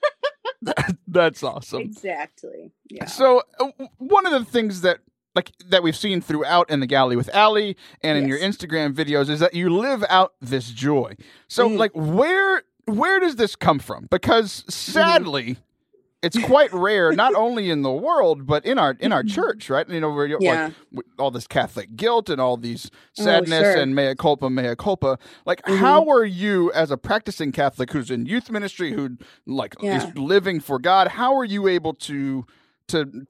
[1.07, 1.83] That's awesome.
[1.83, 2.73] exactly.
[2.89, 3.07] Yeah.
[3.07, 4.99] So uh, one of the things that
[5.35, 9.29] like that we've seen throughout in the galley with Allie and in your Instagram videos
[9.29, 11.15] is that you live out this joy.
[11.49, 11.79] So Mm.
[11.79, 14.07] like where where does this come from?
[14.11, 15.57] Because sadly,
[16.27, 19.89] it's quite rare, not only in the world but in our in our church, right?
[19.89, 20.71] You know, where you're Yeah.
[20.93, 23.77] like all this Catholic guilt and all these sadness sure.
[23.77, 25.19] and mea culpa, mea culpa.
[25.45, 25.79] Like, Mhm.
[25.79, 29.97] how are you as a practicing Catholic who's in youth ministry, who like Yeah.
[30.09, 31.09] is living for God?
[31.09, 32.45] How are you able to
[32.89, 33.27] to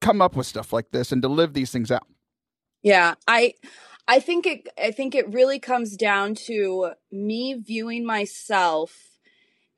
[0.00, 2.06] come up with stuff like this and to live these things out?
[2.82, 3.54] Yeah, I
[4.08, 9.15] I think it I think it really comes down to me viewing myself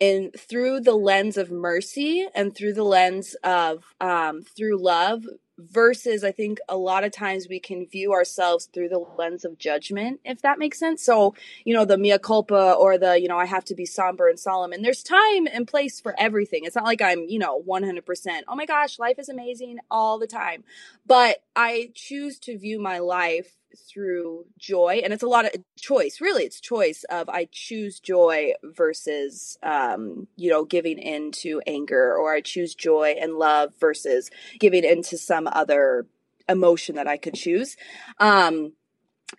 [0.01, 5.25] in through the lens of mercy and through the lens of um through love
[5.59, 9.59] versus I think a lot of times we can view ourselves through the lens of
[9.59, 11.03] judgment if that makes sense.
[11.03, 11.35] So,
[11.65, 14.39] you know, the mea culpa or the, you know, I have to be somber and
[14.39, 16.65] solemn and there's time and place for everything.
[16.65, 18.43] It's not like I'm, you know, 100%.
[18.47, 20.63] Oh my gosh, life is amazing all the time
[21.07, 26.21] but I choose to view my life through joy and it's a lot of choice
[26.21, 32.15] really it's choice of I choose joy versus um you know giving in to anger
[32.17, 36.07] or I choose joy and love versus giving into some other
[36.49, 37.77] emotion that I could choose.
[38.19, 38.73] Um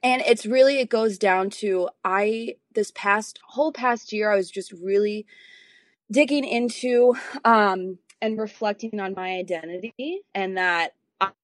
[0.04, 4.52] and it's really it goes down to I this past whole past year I was
[4.52, 5.26] just really
[6.12, 10.94] digging into um and reflecting on my identity and that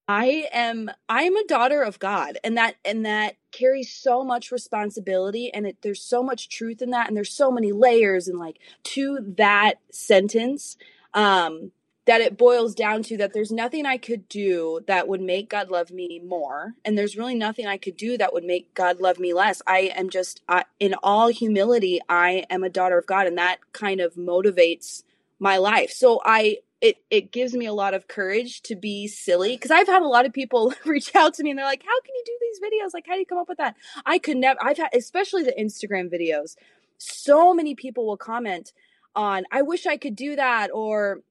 [0.08, 4.52] I am I am a daughter of God and that and that carries so much
[4.52, 8.38] responsibility and it, there's so much truth in that and there's so many layers and
[8.38, 10.76] like to that sentence
[11.14, 11.72] um
[12.06, 15.70] that it boils down to that there's nothing I could do that would make God
[15.70, 19.18] love me more and there's really nothing I could do that would make God love
[19.18, 19.60] me less.
[19.66, 23.58] I am just I, in all humility I am a daughter of God and that
[23.72, 25.02] kind of motivates
[25.40, 25.90] my life.
[25.90, 29.86] So I it it gives me a lot of courage to be silly because I've
[29.86, 32.22] had a lot of people reach out to me and they're like, "How can you
[32.24, 32.94] do these videos?
[32.94, 34.58] Like, how do you come up with that?" I could never.
[34.62, 36.56] I've had especially the Instagram videos.
[36.98, 38.72] So many people will comment
[39.14, 41.22] on, "I wish I could do that," or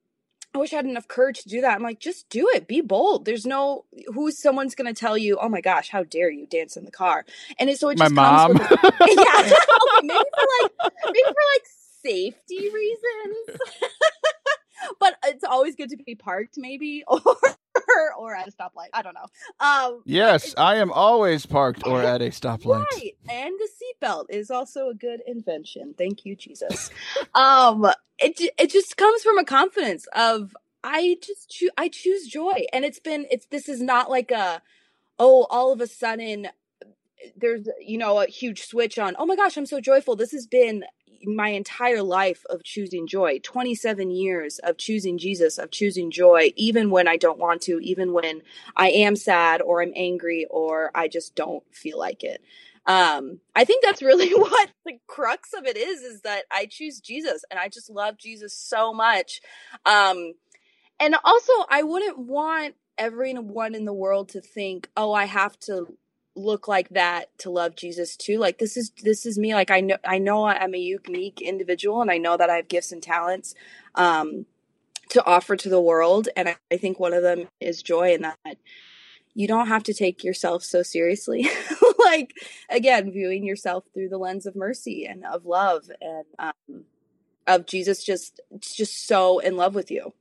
[0.54, 1.74] I wish I had enough courage to do that.
[1.74, 2.66] I'm like, just do it.
[2.66, 3.26] Be bold.
[3.26, 6.84] There's no who's someone's gonna tell you, oh my gosh, how dare you dance in
[6.86, 7.26] the car?
[7.58, 8.56] And it, so it My just mom.
[8.56, 9.42] comes with yeah.
[9.42, 9.54] okay,
[10.02, 11.66] maybe for like maybe for like
[12.02, 13.60] safety reasons.
[15.00, 17.20] but it's always good to be parked, maybe, or
[18.18, 18.88] or at a stoplight.
[18.92, 19.26] I don't know.
[19.60, 22.84] Um, Yes, I am always parked or at a stoplight.
[22.92, 23.12] Right.
[23.30, 25.94] And the seatbelt is also a good invention.
[25.96, 26.90] Thank you, Jesus.
[27.34, 27.86] um,
[28.18, 32.84] it it just comes from a confidence of I just choo- I choose joy, and
[32.84, 34.62] it's been it's this is not like a
[35.18, 36.48] oh all of a sudden
[37.36, 40.16] there's you know a huge switch on oh my gosh I'm so joyful.
[40.16, 40.84] This has been
[41.24, 46.90] my entire life of choosing joy 27 years of choosing jesus of choosing joy even
[46.90, 48.42] when i don't want to even when
[48.76, 52.42] i am sad or i'm angry or i just don't feel like it.
[52.86, 57.00] Um i think that's really what the crux of it is is that i choose
[57.00, 59.40] jesus and i just love jesus so much.
[59.84, 60.34] Um
[61.00, 65.86] and also i wouldn't want everyone in the world to think oh i have to
[66.36, 68.38] look like that to love Jesus too.
[68.38, 69.54] Like this is this is me.
[69.54, 72.68] Like I know I know I'm a unique individual and I know that I have
[72.68, 73.54] gifts and talents
[73.94, 74.46] um
[75.08, 78.24] to offer to the world and I, I think one of them is joy and
[78.24, 78.58] that
[79.34, 81.48] you don't have to take yourself so seriously.
[82.04, 82.32] like
[82.68, 86.84] again, viewing yourself through the lens of mercy and of love and um
[87.46, 90.12] of Jesus just just so in love with you.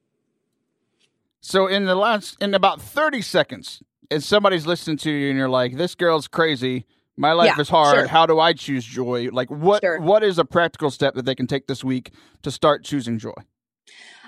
[1.41, 5.49] So in the last in about 30 seconds, if somebody's listening to you and you're
[5.49, 6.85] like, "This girl's crazy.
[7.17, 7.97] My life Yeah, is hard.
[7.99, 8.07] sure.
[8.07, 9.99] How do I choose joy?" Like what Sure.
[10.01, 12.11] what is a practical step that they can take this week
[12.43, 13.33] to start choosing joy?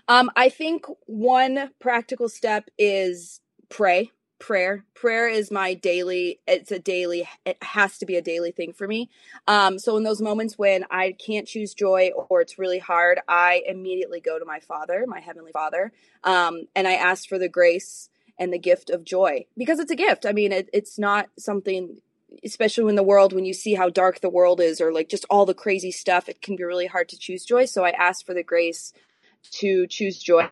[0.07, 4.11] Um, I think one practical step is pray.
[4.39, 4.85] Prayer.
[4.93, 8.87] Prayer is my daily, it's a daily, it has to be a daily thing for
[8.87, 9.09] me.
[9.47, 13.63] Um, so in those moments when I can't choose joy or it's really hard, I
[13.65, 15.91] immediately go to my Father, my Heavenly Father,
[16.23, 18.09] um, and I ask for the grace
[18.39, 20.25] and the gift of joy because it's a gift.
[20.25, 21.97] I mean, it, it's not something
[22.43, 25.25] especially in the world when you see how dark the world is or like just
[25.29, 28.25] all the crazy stuff it can be really hard to choose joy so i ask
[28.25, 28.91] for the grace
[29.49, 30.49] to choose joy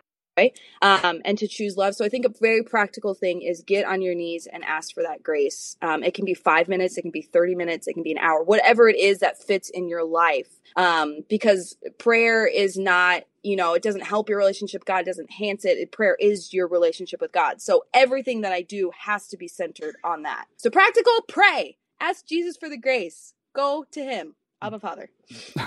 [0.82, 1.96] um, and to choose love.
[1.96, 5.04] So I think a very practical thing is get on your knees and ask for
[5.04, 5.78] that grace.
[5.82, 8.18] Um, it can be five minutes, it can be 30 minutes, it can be an
[8.18, 10.50] hour, whatever it is that fits in your life.
[10.76, 14.84] Um, because prayer is not, you know, it doesn't help your relationship.
[14.84, 15.78] God doesn't enhance it.
[15.78, 15.92] it.
[15.92, 17.62] Prayer is your relationship with God.
[17.62, 20.46] So everything that I do has to be centered on that.
[20.58, 21.78] So practical, pray.
[22.02, 23.34] Ask Jesus for the grace.
[23.56, 24.36] Go to Him.
[24.66, 25.10] Abba Father.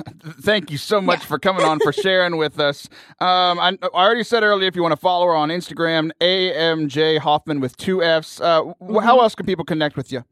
[0.42, 1.26] Thank you so much Yeah.
[1.26, 2.88] for coming on for sharing with us.
[3.20, 7.18] Um, I, I already said earlier if you want to follow her on Instagram, AMJ
[7.18, 8.40] Hoffman with two Fs.
[8.40, 8.96] Uh, Mm-hmm.
[8.98, 10.24] How else can people connect with you?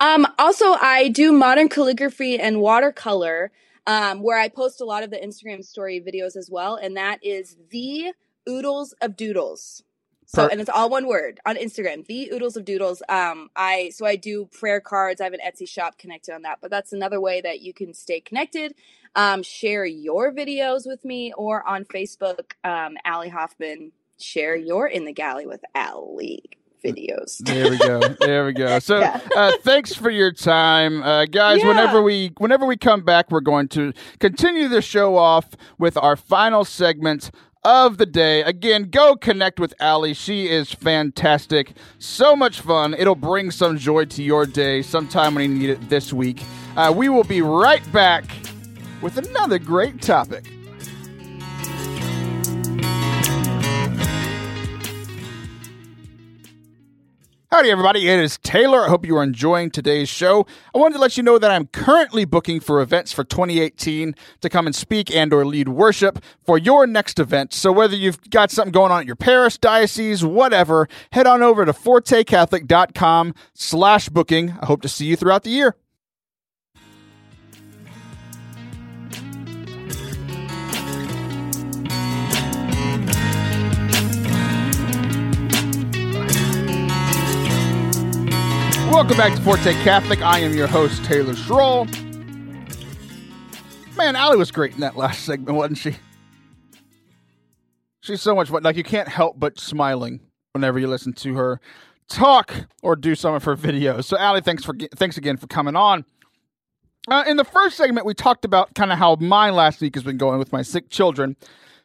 [0.00, 3.50] Um, also, I do modern calligraphy and watercolor.
[3.86, 7.18] um, where I post a lot of the Instagram story videos as well, and that
[7.24, 8.12] is the
[8.48, 9.82] Oodles of Doodles.
[10.32, 13.02] So, and it's all one word on Instagram, the Oodles of Doodles.
[13.08, 15.20] Um, I so I do prayer cards.
[15.20, 17.92] I have an Etsy shop connected on that, but that's another way that you can
[17.94, 18.74] stay connected.
[19.16, 23.90] Um, share your videos with me, or on Facebook, um, Allie Hoffman.
[24.20, 26.44] Share your in the galley with Allie
[26.84, 27.38] videos.
[27.38, 28.00] There we go.
[28.20, 28.78] There we go.
[28.80, 29.20] So, Yeah.
[29.36, 31.60] uh, thanks for your time, uh, guys.
[31.60, 31.68] Yeah.
[31.68, 36.16] Whenever we whenever we come back, we're going to continue the show off with our
[36.16, 37.30] final segment
[37.62, 38.42] of the day.
[38.42, 40.14] Again, go connect with Allie.
[40.14, 41.72] She is fantastic.
[41.98, 42.94] So much fun.
[42.94, 46.42] It'll bring some joy to your day sometime when you need it this week.
[46.76, 48.24] Uh, we will be right back
[49.02, 50.46] with another great topic.
[57.52, 58.08] Howdy, everybody.
[58.08, 58.84] It is Taylor.
[58.84, 60.46] I hope you are enjoying today's show.
[60.72, 64.48] I wanted to let you know that I'm currently booking for events for 2018 to
[64.48, 67.52] come and speak and or lead worship for your next event.
[67.52, 71.64] So whether you've got something going on at your parish, diocese, whatever, head on over
[71.64, 74.50] to fortecatholic.com slash booking.
[74.62, 75.74] I hope to see you throughout the year.
[88.90, 90.20] Welcome back to Forte Catholic.
[90.20, 91.86] I am your host, Taylor Schroll.
[93.96, 95.94] Man, Allie was great in that last segment, wasn't she?
[98.00, 98.64] She's so much fun.
[98.64, 100.18] Like, you can't help but smiling
[100.54, 101.60] whenever you listen to her
[102.08, 104.04] talk or do some of her videos.
[104.04, 106.04] So, Allie, thanks for thanks again for coming on.
[107.08, 110.02] Uh, in the first segment, we talked about kind of how my last week has
[110.02, 111.36] been going with my sick children.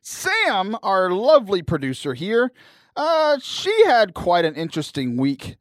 [0.02, 2.52] Sam, our lovely producer here,
[2.96, 5.56] uh, she had quite an interesting week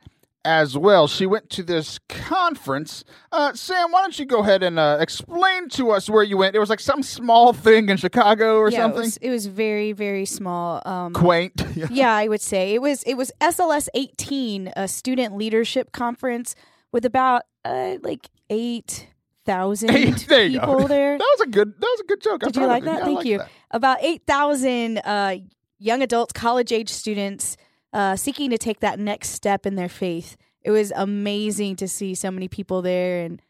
[0.45, 1.07] as well.
[1.07, 3.05] She went to this conference.
[3.33, 6.55] Uh, Sam, why don't you go ahead and uh, explain to us where you went?
[6.55, 9.01] It was like some small thing in Chicago or yeah, something.
[9.01, 10.83] It was, it was very very small.
[10.85, 11.65] Um, Quaint.
[11.91, 16.55] yeah, I would say it was it was SLS 18, a student leadership conference
[16.93, 19.09] with about uh, like eight
[19.45, 19.89] thousand
[20.29, 20.67] there you go.
[20.67, 21.19] people there.
[21.19, 21.75] That was a good.
[21.81, 22.41] That was a good joke.
[22.43, 23.03] Did you like that?
[23.03, 23.39] Thank you.
[23.39, 23.51] that.
[23.71, 25.37] About eight thousand uh,
[25.79, 27.57] young adults, college age students,
[27.95, 30.37] uh, seeking to take that next step in their faith.
[30.63, 33.41] It was amazing to see so many people there and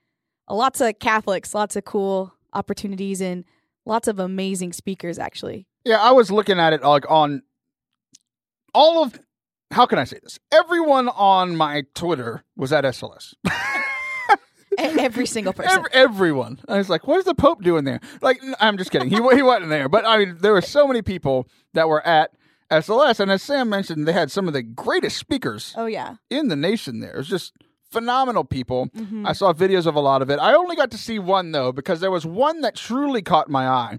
[0.48, 3.44] lots of Catholics, lots of cool opportunities, and
[3.86, 5.18] lots of amazing speakers.
[5.18, 7.42] Actually, Yeah, I was looking at it like on
[8.74, 9.18] all of.
[9.70, 10.38] How can I say this?
[10.52, 13.34] Everyone on my Twitter was at SLS.
[14.78, 15.78] Every single person.
[15.80, 16.60] Ev- everyone.
[16.68, 18.00] I was like, what is the Pope doing there?
[18.20, 19.08] Like, I'm just kidding.
[19.08, 19.88] He, he wasn't there.
[19.88, 22.30] But I mean, there were so many people that were at
[22.80, 23.20] SLS.
[23.20, 26.16] And as Sam mentioned, they had some of the greatest speakers oh yeah.
[26.30, 27.14] in the nation there.
[27.14, 27.54] It was just
[27.90, 28.86] phenomenal people.
[28.96, 29.26] Mhm.
[29.26, 30.38] I saw videos of a lot of it.
[30.38, 33.68] I only got to see one, though, because there was one that truly caught my
[33.68, 33.98] eye.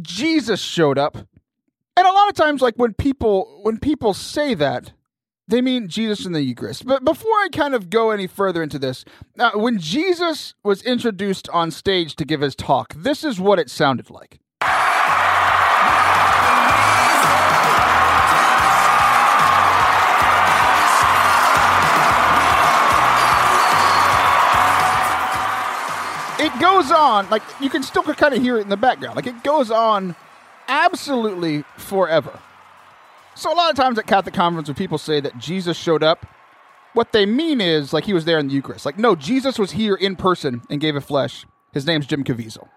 [0.00, 1.16] Jesus showed up.
[1.16, 4.92] And a lot of times, like when people when people say that,
[5.48, 6.86] they mean Jesus in the Eucharist.
[6.86, 9.04] But before I kind of go any further into this,
[9.38, 13.68] uh, when Jesus was introduced on stage to give his talk, this is what it
[13.68, 14.38] sounded like.
[26.38, 29.16] It goes on, like you can still kind of hear it in the background.
[29.16, 30.14] Like it goes on
[30.68, 32.38] absolutely forever.
[33.34, 36.26] So a lot of times at Catholic conference when people say that Jesus showed up,
[36.92, 38.86] what they mean is like he was there in the Eucharist.
[38.86, 41.46] Like, no, Jesus was here in person and gave a flesh.
[41.72, 42.68] His name's Jim Caviezel.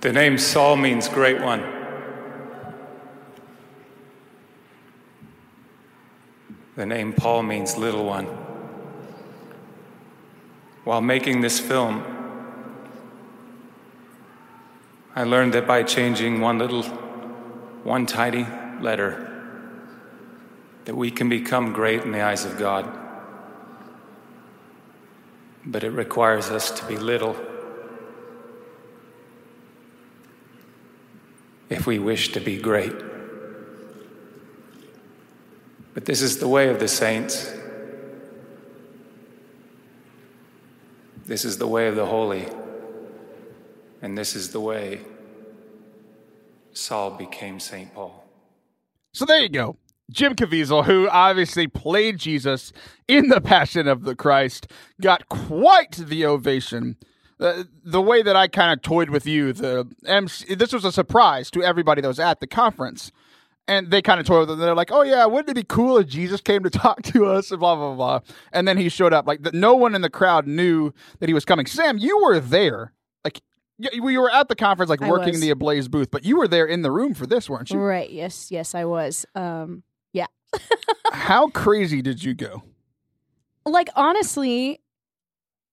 [0.00, 1.62] The name Saul means great one.
[6.76, 8.26] The name Paul means little one.
[10.84, 12.04] While making this film,
[15.14, 16.82] I learned that by changing one little,
[17.84, 18.46] one tiny
[18.80, 19.28] letter,
[20.84, 22.88] that we can become great in the eyes of God.
[25.64, 27.36] But it requires us to be little
[31.70, 32.94] if we wish to be great.
[35.94, 37.52] But this is the way of the saints.
[41.32, 42.46] This is the way of the holy.
[44.02, 45.00] And this is the way
[46.74, 47.94] Saul became St.
[47.94, 48.26] Paul.
[49.14, 49.76] So there you go.
[50.10, 52.70] Jim Caviezel, who obviously played Jesus
[53.08, 54.66] in The Passion of the Christ,
[55.00, 56.98] got quite the ovation.
[57.40, 60.92] Uh, the way that I kind of toyed with you, the MC, this was a
[60.92, 63.10] surprise to everybody that was at the conference.
[63.68, 64.60] And they kind of toyed with it.
[64.60, 67.50] They're like, "Oh yeah, wouldn't it be cool if Jesus came to talk to us?"
[67.50, 68.20] And blah blah blah.
[68.52, 69.26] And then he showed up.
[69.26, 71.66] Like the, no one in the crowd knew that he was coming.
[71.66, 72.92] Sam, you were there.
[73.24, 73.40] Like
[74.00, 75.40] we were at the conference, like I working was.
[75.40, 77.78] the Ablaze booth, but you were there in the room for this, weren't you?
[77.78, 78.10] Right.
[78.10, 78.50] Yes.
[78.50, 79.24] Yes, I was.
[79.34, 80.26] Um, yeah.
[81.12, 82.62] How crazy did you go?
[83.64, 84.80] like honestly,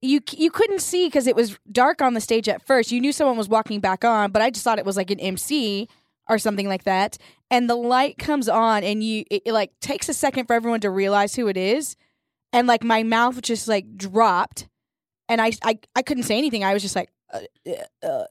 [0.02, 2.92] you you couldn't see because it was dark on the stage at first.
[2.92, 5.20] You knew someone was walking back on, but I just thought it was like an
[5.20, 5.90] MC
[6.30, 7.18] or something like that.
[7.52, 10.80] And the light comes on, and you it, it like takes a second for everyone
[10.82, 11.96] to realize who it is,
[12.54, 14.68] and like my mouth just like dropped,
[15.28, 16.64] and I I, I couldn't say anything.
[16.64, 17.10] I was just like.
[17.32, 18.24] Uh, uh, uh,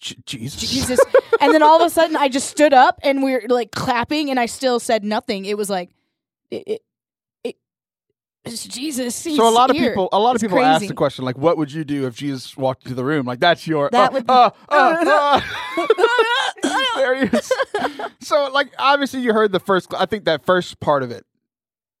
[0.00, 0.68] J- Jesus.
[0.68, 0.98] Jesus.
[1.40, 4.30] and then all of a sudden I just stood up and we are like clapping
[4.30, 5.44] and I still said nothing.
[5.44, 5.90] It was like
[6.50, 6.82] it, it, it
[8.44, 9.14] it's Jesus.
[9.14, 9.90] So a lot of here.
[9.90, 12.16] people, a lot of It's people ask the question, like, "What would you do if
[12.16, 15.40] Jesus walked into the room?" Like, that's your That uh, would- uh, uh,
[15.78, 15.86] uh.
[16.96, 17.52] there he is.
[18.20, 19.92] So, like, obviously, you heard the first.
[19.94, 21.24] I think that first part of it,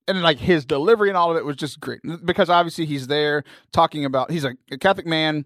[0.08, 3.44] and like his delivery and all of it was just great because obviously he's there
[3.72, 5.44] talking about he's a, a Catholic man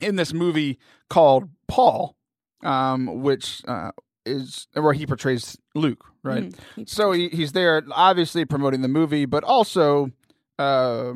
[0.00, 0.78] in this movie
[1.10, 2.16] called Paul,
[2.62, 3.90] um, which uh,
[4.24, 6.44] is where he portrays Luke, right?
[6.44, 10.10] Mm, he- So he, he's there, obviously promoting the movie, but also
[10.58, 11.14] uh,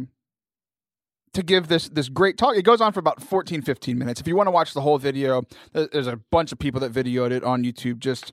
[1.32, 2.57] to give this this great talk.
[2.57, 4.20] It goes on for about 14, 15 minutes.
[4.20, 7.30] If you want to watch the whole video, there's a bunch of people that videoed
[7.30, 7.99] it on YouTube.
[7.99, 8.32] Just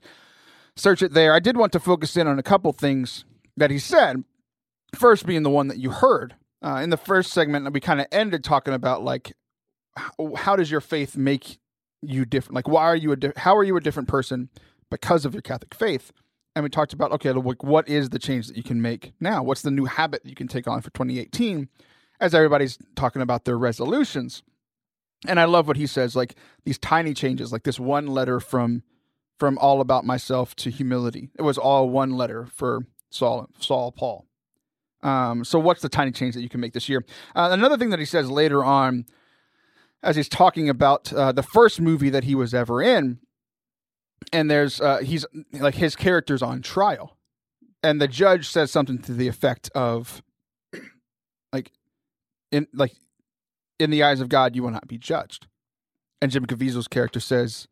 [0.76, 1.34] search it there.
[1.34, 3.24] I did want to focus in on a couple things
[3.56, 4.24] that he said.
[4.94, 8.06] First, being the one that you heard uh, in the first segment, we kind of
[8.10, 9.34] ended talking about like
[9.96, 11.58] how, how does your faith make
[12.00, 12.54] you different?
[12.54, 14.48] Like, why are you a di- how are you a different person
[14.90, 16.12] because of your Catholic faith?
[16.54, 19.42] And we talked about okay like what is the change that you can make now?
[19.42, 21.68] What's the new habit you can take on for 2018
[22.20, 24.42] as everybody's talking about their resolutions.
[25.26, 26.34] And i love what he says like
[26.64, 28.82] these tiny changes like this one letter from
[29.38, 31.30] from all about myself to humility.
[31.38, 34.26] It was all one letter for saul saul paul.
[35.02, 37.04] Um, so what's the tiny change that you can make this year?
[37.34, 39.04] Uh, another thing that he says later on
[40.02, 43.18] as he's talking about uh, the first movie that he was ever in
[44.32, 47.16] and there's uh he's like his character's on trial
[47.82, 50.22] and the judge says something to the effect of
[51.52, 51.70] like
[52.50, 52.92] in like
[53.78, 55.46] in the eyes of god you will not be judged.
[56.22, 57.68] And jim caviezel's character says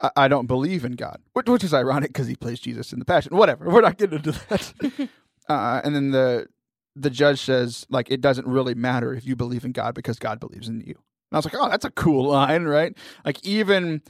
[0.00, 2.98] i, I don't believe in god which, which is ironic because he plays jesus in
[2.98, 3.36] the passion.
[3.36, 5.08] Whatever we're not getting into that.
[5.48, 6.46] Uh, and then the
[6.94, 10.38] the judge says like it doesn't really matter if you believe in god because god
[10.38, 10.94] believes in you.
[10.94, 12.96] And i was like oh that's a cool line right?
[13.24, 14.02] Like even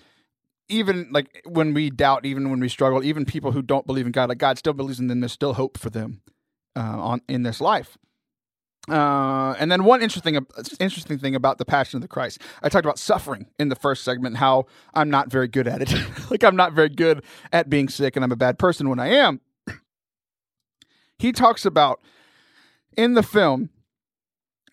[0.73, 4.13] even like when we doubt, even when we struggle, even people who don't believe in
[4.13, 5.21] God, like God still believes in them.
[5.21, 6.23] There's still hope for them
[6.77, 7.99] uh, on in this life.
[8.89, 10.35] Uh, and then one interesting
[10.81, 14.03] interesting thing about the Passion of the Christ, I talked about suffering in the first
[14.03, 14.39] segment.
[14.39, 15.95] How I'm not very good at it.
[16.31, 19.09] like I'm not very good at being sick, and I'm a bad person when I
[19.09, 19.41] am.
[21.19, 22.01] He talks about
[22.97, 23.71] in the film,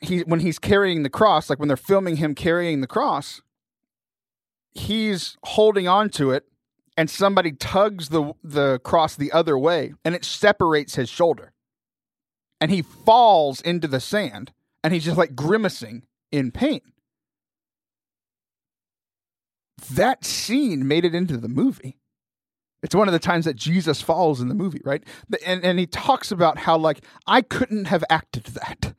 [0.01, 3.41] he when he's carrying the cross, like when they're filming him carrying the cross,
[4.73, 6.45] he's holding on to it
[6.97, 11.53] and somebody tugs the the cross the other way and it separates his shoulder.
[12.61, 14.51] And he falls into the sand
[14.83, 16.81] and he's just like grimacing in pain.
[19.91, 21.99] That scene made it into the movie.
[22.83, 25.03] It's one of the times that jesus falls in the movie right?
[25.45, 28.93] And, and he talks about how like i couldn't have acted that.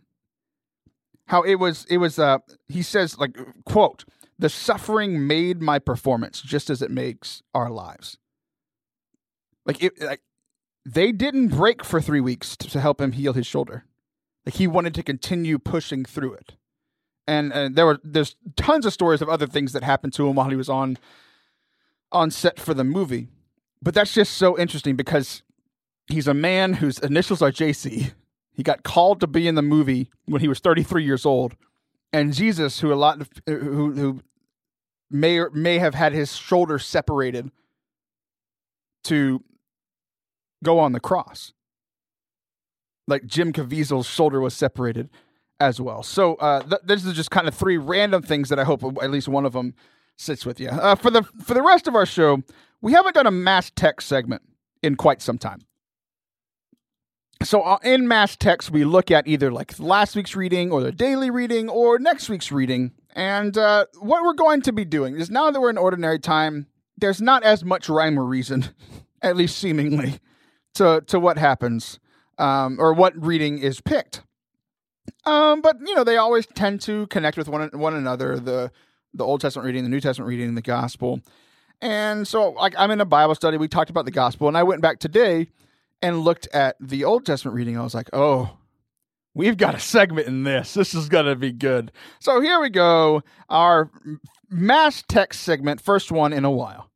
[1.27, 4.05] How it was it was uh he says like quote
[4.41, 8.17] the suffering made my performance just as it makes our lives.
[9.67, 10.23] Like it, like
[10.87, 13.85] they didn't break for three weeks to, help him heal his shoulder.
[14.47, 16.57] Like he wanted to continue pushing through it,
[17.27, 20.37] and uh, there were there's tons of stories of other things that happened to him
[20.37, 20.97] while he was on
[22.11, 23.29] on set for the movie.
[23.83, 25.43] But that's just so interesting because
[26.07, 28.13] he's a man whose initials are JC.
[28.53, 31.55] He got called to be in the movie when he was 33 years old,
[32.13, 34.21] and Jesus, who a lot of who who
[35.11, 37.51] may or may have had his shoulder separated
[39.05, 39.43] to
[40.63, 41.53] go on the cross.
[43.07, 45.11] Like Jim Caviezel's shoulder was separated
[45.59, 46.03] as well.
[46.03, 49.11] So uh, th- this is just kind of three random things that I hope at
[49.11, 49.75] least one of them
[50.17, 50.69] sits with you.
[50.69, 52.43] Uh, for the for the rest of our show,
[52.81, 54.43] we haven't done a mass text segment
[54.83, 55.61] in quite some time.
[57.43, 60.93] So uh, in mass text, we look at either like last week's reading or the
[60.93, 62.93] daily reading or next week's reading.
[63.15, 66.67] And uh, what we're going to be doing is now that we're in ordinary time,
[66.97, 68.67] there's not as much rhyme or reason,
[69.23, 70.21] at least seemingly,
[70.75, 71.99] to to what happens
[72.39, 74.23] um, or what reading is picked.
[75.25, 78.39] Um, but you know they always tend to connect with one one another.
[78.39, 78.71] The
[79.13, 81.21] the Old Testament reading, the New Testament reading, the Gospel.
[81.81, 83.57] And so, like, I'm in a Bible study.
[83.57, 85.49] We talked about the gospel, and I went back today
[86.03, 87.79] and looked at the Old Testament reading.
[87.79, 88.59] I was like, oh,
[89.35, 90.75] we've got a segment in this.
[90.75, 91.93] This is going to be good.
[92.19, 93.23] So here we go.
[93.49, 93.91] Our
[94.49, 96.91] mass text segment, first one in a while.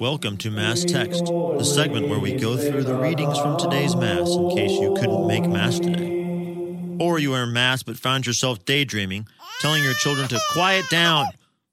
[0.00, 4.34] Welcome to Mass Text, the segment where we go through the readings from today's Mass
[4.34, 6.96] in case you couldn't make Mass today.
[6.98, 9.28] Or you were in Mass but found yourself daydreaming,
[9.60, 11.26] telling your children to quiet down,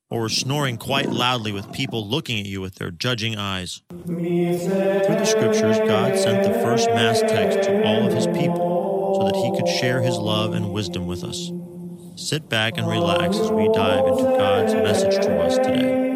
[0.10, 3.82] or snoring quite loudly with people looking at you with their judging eyes.
[4.06, 9.28] Through the Scriptures, God sent the first Mass text to all of His people so
[9.28, 11.52] that He could share His love and wisdom with us.
[12.16, 16.07] Sit back and relax as we dive into God's message to us today.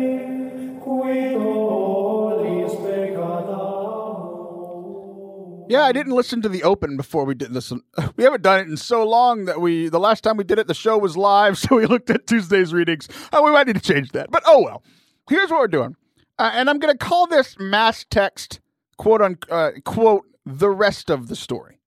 [5.72, 7.72] Yeah, I didn't listen to the open before we did this.
[8.17, 10.67] We haven't done it in so long that we, the last time we did it,
[10.67, 13.07] the show was live, so we looked at Tuesday's readings.
[13.32, 14.30] Oh, we might need to change that.
[14.32, 14.84] But oh well.
[15.30, 15.95] Here's what we're doing.
[16.38, 18.59] Uh, and I'm going to call this mass text,
[18.97, 21.80] quote unquote, uh, the rest of the story.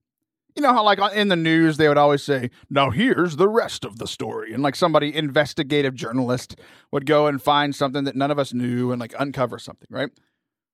[0.55, 3.85] You know how, like, in the news, they would always say, now here's the rest
[3.85, 4.51] of the story.
[4.51, 6.57] And, like, somebody, investigative journalist,
[6.91, 10.09] would go and find something that none of us knew and, like, uncover something, right?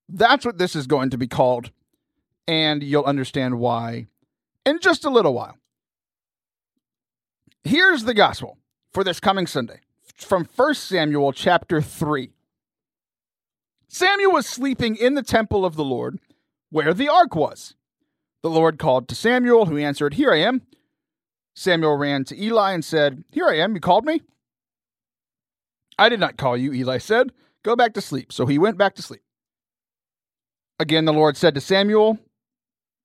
[0.07, 1.71] That's what this is going to be called
[2.47, 4.07] and you'll understand why
[4.65, 5.57] in just a little while.
[7.63, 8.57] Here's the gospel
[8.91, 9.79] for this coming Sunday
[10.15, 12.31] from 1 Samuel chapter 3.
[13.87, 16.19] Samuel was sleeping in the temple of the Lord
[16.69, 17.75] where the ark was.
[18.41, 20.61] The Lord called to Samuel, who answered, Here I am.
[21.53, 24.21] Samuel ran to Eli and said, Here I am, you called me?
[25.99, 27.31] I did not call you, Eli said.
[27.63, 28.33] Go back to sleep.
[28.33, 29.21] So he went back to sleep.
[30.79, 32.17] Again, the Lord said to Samuel,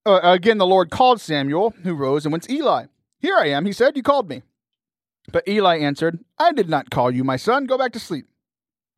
[0.06, 2.86] uh, again, the Lord called Samuel, who rose and went to Eli.
[3.18, 4.42] Here I am, he said, you called me.
[5.32, 7.64] But Eli answered, I did not call you, my son.
[7.64, 8.26] Go back to sleep.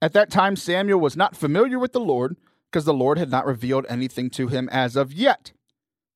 [0.03, 2.37] At that time, Samuel was not familiar with the Lord,
[2.71, 5.53] because the Lord had not revealed anything to him as of yet.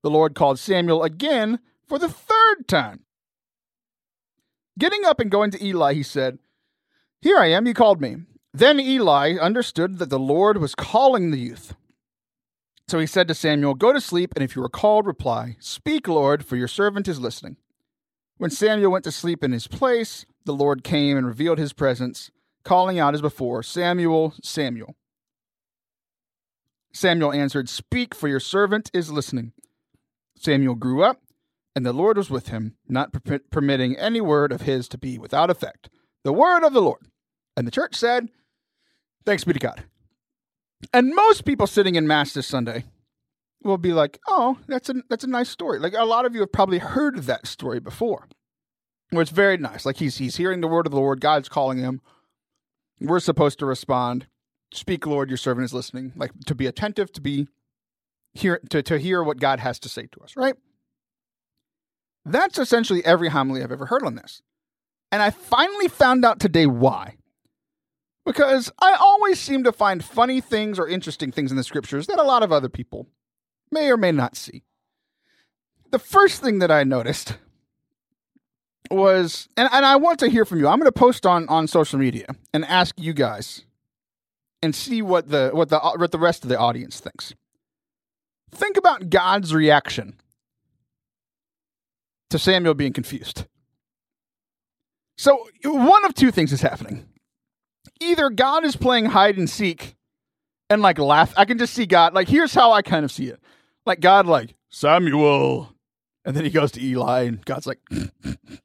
[0.03, 3.01] The Lord called Samuel again for the third time.
[4.79, 6.39] Getting up and going to Eli, he said,
[7.21, 8.17] Here I am, you called me.
[8.53, 11.75] Then Eli understood that the Lord was calling the youth.
[12.89, 16.09] So he said to Samuel, Go to sleep, and if you are called, reply, Speak,
[16.09, 17.57] Lord, for your servant is listening.
[18.39, 22.31] When Samuel went to sleep in his place, the Lord came and revealed his presence,
[22.65, 24.97] calling out as before, Samuel, Samuel.
[26.93, 29.53] Samuel answered, Speak, for your servant is listening.
[30.37, 31.23] Samuel grew up,
[31.75, 35.19] and the Lord was with him, not per- permitting any word of his to be
[35.19, 35.89] without effect.
[36.25, 37.07] The word of the Lord.
[37.57, 38.29] And the church said,
[39.25, 39.85] Thanks be to God.
[40.93, 42.85] And most people sitting in mass this Sunday
[43.63, 46.41] will be like, "Oh, that's a that's a nice story." Like a lot of you
[46.41, 48.29] have probably heard that story before.
[49.11, 49.85] Where it's very nice.
[49.85, 52.01] Like he's he's hearing the word of the Lord, God's calling him.
[53.01, 54.27] We're supposed to respond,
[54.73, 57.49] "Speak, Lord, your servant is listening." Like to be attentive, to be
[58.35, 60.55] hear to, to hear what God has to say to us, right?
[62.25, 64.43] That's essentially every homily I've ever heard on this.
[65.11, 67.17] And I finally found out today why
[68.25, 72.19] because I always seem to find funny things or interesting things in the scriptures that
[72.19, 73.09] a lot of other people
[73.71, 74.63] may or may not see.
[75.91, 77.37] The first thing that I noticed
[78.91, 80.69] was, and, and I want to hear from you.
[80.69, 83.65] I'm going to post on, on social media and ask you guys
[84.63, 87.35] and see what the what the what the rest of the audience thinks.
[88.53, 90.15] Think about God's reaction
[92.31, 93.47] to Samuel being confused.
[95.17, 97.07] So one of two things is happening
[98.03, 99.97] either God is playing hide and seek
[100.69, 101.33] and like laugh.
[101.37, 103.41] I can just see God like here's how I kind of see it.
[103.87, 105.75] Like God like Samuel
[106.25, 107.81] and then he goes to Eli and God's like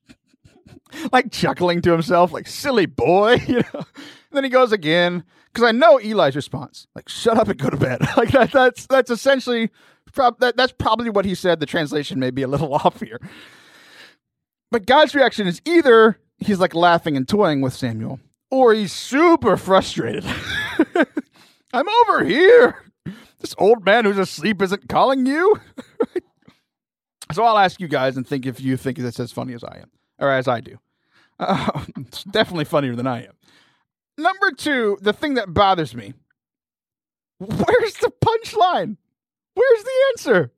[1.12, 3.74] like chuckling to himself like silly boy, you know.
[3.74, 5.24] And then he goes again
[5.54, 8.02] cuz I know Eli's response like shut up and go to bed.
[8.18, 9.70] like that, that's that's essentially
[10.14, 11.60] prob- that, that's probably what he said.
[11.60, 13.20] The translation may be a little off here.
[14.70, 18.20] But God's reaction is either he's like laughing and toying with Samuel
[18.50, 20.26] or he's super frustrated.
[21.74, 22.84] I'm over here.
[23.40, 25.60] This old man who's asleep isn't calling you.
[27.32, 29.78] so I'll ask you guys and think if you think it's as funny as I
[29.78, 30.78] am, or as I do.
[31.40, 33.34] Uh, it's definitely funnier than I am.
[34.18, 36.14] Number two, the thing that bothers me.
[37.40, 38.98] Where's the punchline?
[39.54, 40.52] Where's the answer?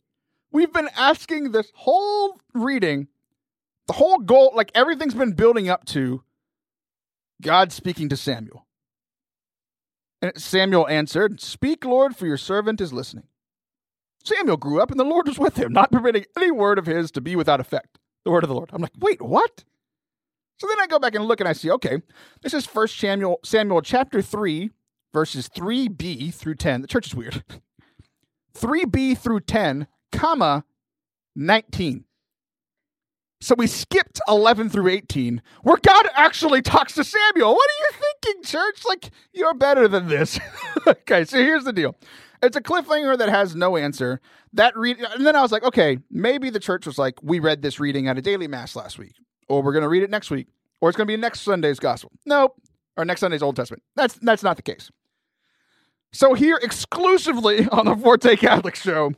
[0.52, 3.08] We've been asking this whole reading,
[3.88, 6.24] the whole goal, like everything's been building up to
[7.42, 8.66] God speaking to Samuel.
[10.22, 13.28] And Samuel answered, Speak, Lord, for your servant is listening.
[14.24, 17.10] Samuel grew up, and the Lord was with him, not permitting any word of his
[17.12, 17.98] to be without effect.
[18.26, 18.70] The word of the Lord.
[18.74, 19.64] I'm like, wait, what?
[20.60, 22.02] So then I go back and look and I see, okay,
[22.42, 24.72] this is First Samuel, Samuel chapter 3,
[25.14, 26.82] verses 3b through 10.
[26.82, 27.44] The church is weird.
[28.58, 30.66] 3b through 10, comma,
[31.34, 32.04] 19.
[33.42, 37.54] So we skipped 11 through 18, where God actually talks to Samuel.
[37.54, 38.84] What are you thinking, church?
[38.86, 40.40] Like, you're better than this.
[40.88, 41.96] okay, so here's the deal
[42.42, 44.20] it's a cliffhanger that has no answer.
[44.54, 47.62] That read, and then I was like, okay, maybe the church was like, we read
[47.62, 49.14] this reading at a daily mass last week,
[49.48, 50.48] or we're going to read it next week,
[50.82, 52.12] or it's going to be next Sunday's gospel.
[52.26, 52.56] Nope,
[52.98, 53.84] or next Sunday's Old Testament.
[53.96, 54.92] That's that's not the case.
[56.12, 59.14] So here, exclusively on the Forte Catholic Show,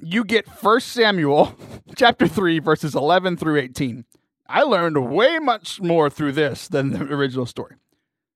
[0.00, 1.54] you get First Samuel
[1.96, 4.04] chapter 3 verses 11 through 18.
[4.48, 7.76] I learned way much more through this than the original story.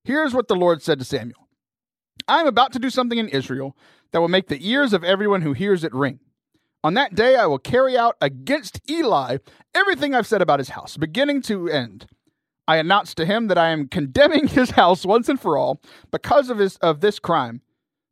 [0.05, 1.49] Here's what the Lord said to Samuel.
[2.29, 3.77] I am about to do something in Israel
[4.13, 6.21] that will make the ears of everyone who hears it ring.
[6.83, 9.39] On that day I will carry out against Eli
[9.75, 12.07] everything I've said about his house, beginning to end.
[12.69, 15.81] I announce to him that I am condemning his house once and for all
[16.11, 17.63] because of his of this crime.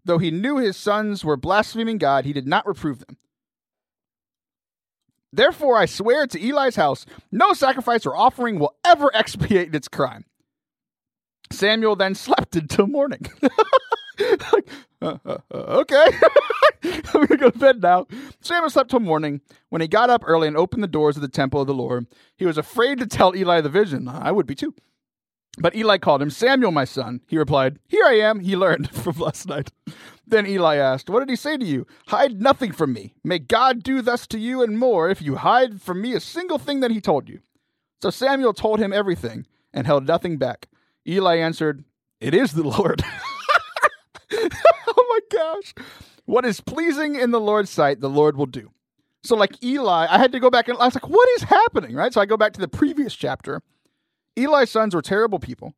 [0.05, 3.17] Though he knew his sons were blaspheming God, he did not reprove them.
[5.37, 10.25] Therefore, I swear to Eli's house, no sacrifice or offering will ever expiate its crime.
[11.51, 13.27] Samuel then slept until morning.
[14.21, 14.69] like,
[15.03, 16.07] uh, uh, okay,
[16.85, 18.07] I'm gonna go to bed now.
[18.41, 19.41] Samuel slept till morning.
[19.69, 22.07] When he got up early and opened the doors of the temple of the Lord,
[22.37, 24.09] he was afraid to tell Eli the vision.
[24.09, 24.75] I would be too.
[25.59, 27.21] But Eli called him, Samuel, my son.
[27.29, 28.41] He replied, Here I am.
[28.41, 29.71] He learned from last night.
[30.27, 31.87] Then Eli asked, What did he say to you?
[32.09, 33.15] Hide nothing from me.
[33.23, 36.59] May God do thus to you and more if you hide from me a single
[36.59, 37.41] thing that he told you.
[38.03, 40.69] So Samuel told him everything and held nothing back.
[41.07, 41.85] Eli answered,
[42.21, 43.03] It is the Lord.
[44.33, 45.75] oh my gosh.
[46.25, 48.71] What is pleasing in the Lord's sight, the Lord will do.
[49.23, 51.95] So, like Eli, I had to go back and I was like, What is happening?
[51.95, 52.13] Right?
[52.13, 53.63] So I go back to the previous chapter.
[54.37, 55.75] Eli's sons were terrible people.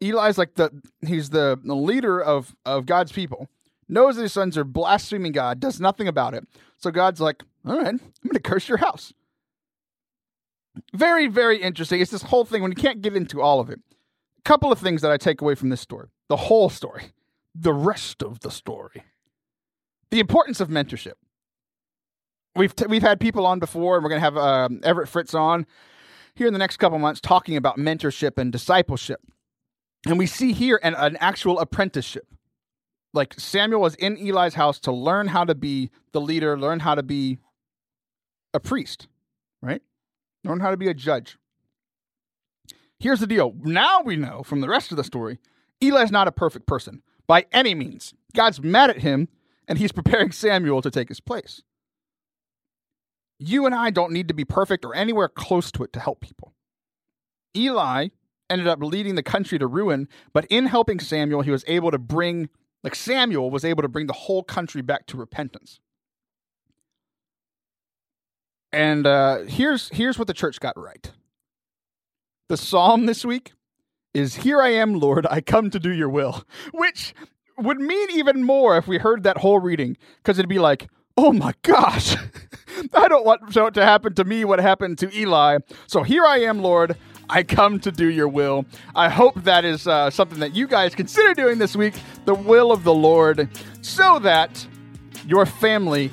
[0.00, 0.70] Eli's like the
[1.06, 3.48] he's the, the leader of of God's people.
[3.88, 6.46] Knows that his sons are blaspheming God, does nothing about it.
[6.76, 9.12] So God's like, all right, I'm going to curse your house.
[10.94, 12.00] Very, very interesting.
[12.00, 13.80] It's this whole thing when you can't get into all of it.
[14.38, 17.06] A couple of things that I take away from this story the whole story,
[17.54, 19.02] the rest of the story.
[20.12, 21.14] The importance of mentorship.
[22.54, 25.34] We've, t- we've had people on before, and we're going to have um, Everett Fritz
[25.34, 25.66] on
[26.34, 29.20] here in the next couple months talking about mentorship and discipleship.
[30.06, 32.26] And we see here an, an actual apprenticeship
[33.12, 36.94] like Samuel was in Eli's house to learn how to be the leader, learn how
[36.94, 37.38] to be
[38.54, 39.08] a priest,
[39.62, 39.82] right?
[40.44, 41.36] Learn how to be a judge.
[42.98, 43.54] Here's the deal.
[43.62, 45.38] Now we know from the rest of the story,
[45.82, 48.14] Eli's not a perfect person by any means.
[48.34, 49.28] God's mad at him
[49.66, 51.62] and he's preparing Samuel to take his place.
[53.40, 56.20] You and I don't need to be perfect or anywhere close to it to help
[56.20, 56.52] people.
[57.56, 58.08] Eli
[58.50, 61.98] ended up leading the country to ruin, but in helping Samuel, he was able to
[61.98, 62.50] bring
[62.82, 65.80] like Samuel was able to bring the whole country back to repentance.
[68.72, 71.10] And uh, here's here's what the church got right.
[72.48, 73.52] The psalm this week
[74.12, 77.14] is "Here I am, Lord, I come to do Your will," which
[77.56, 80.88] would mean even more if we heard that whole reading, because it'd be like,
[81.22, 82.16] "Oh my gosh,
[82.94, 86.62] I don't want to happen to me what happened to Eli." So here I am,
[86.62, 86.96] Lord,
[87.28, 88.64] I come to do your will.
[88.94, 91.92] I hope that is uh, something that you guys consider doing this week,
[92.24, 93.50] the will of the Lord,
[93.82, 94.66] so that
[95.26, 96.10] your family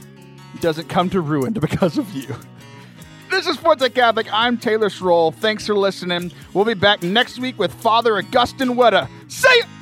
[0.59, 2.35] doesn't come to ruin because of you.
[3.31, 4.27] This is Forte Catholic.
[4.33, 5.33] I'm Taylor Schroll.
[5.33, 6.33] Thanks for listening.
[6.53, 9.07] We'll be back next week with Father Augustine Wetta.
[9.29, 9.76] See ya!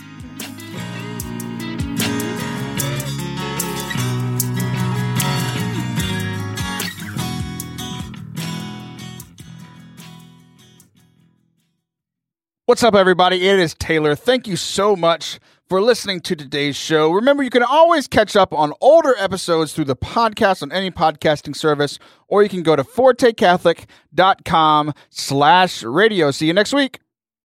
[12.67, 13.47] What's up, everybody?
[13.47, 14.15] It is Taylor.
[14.15, 15.39] Thank you so much
[15.69, 17.11] for listening to today's show.
[17.11, 21.55] Remember, you can always catch up on older episodes through the podcast on any podcasting
[21.55, 26.31] service, or you can go to fortecatholic.com slash radio.
[26.31, 27.01] See you next week.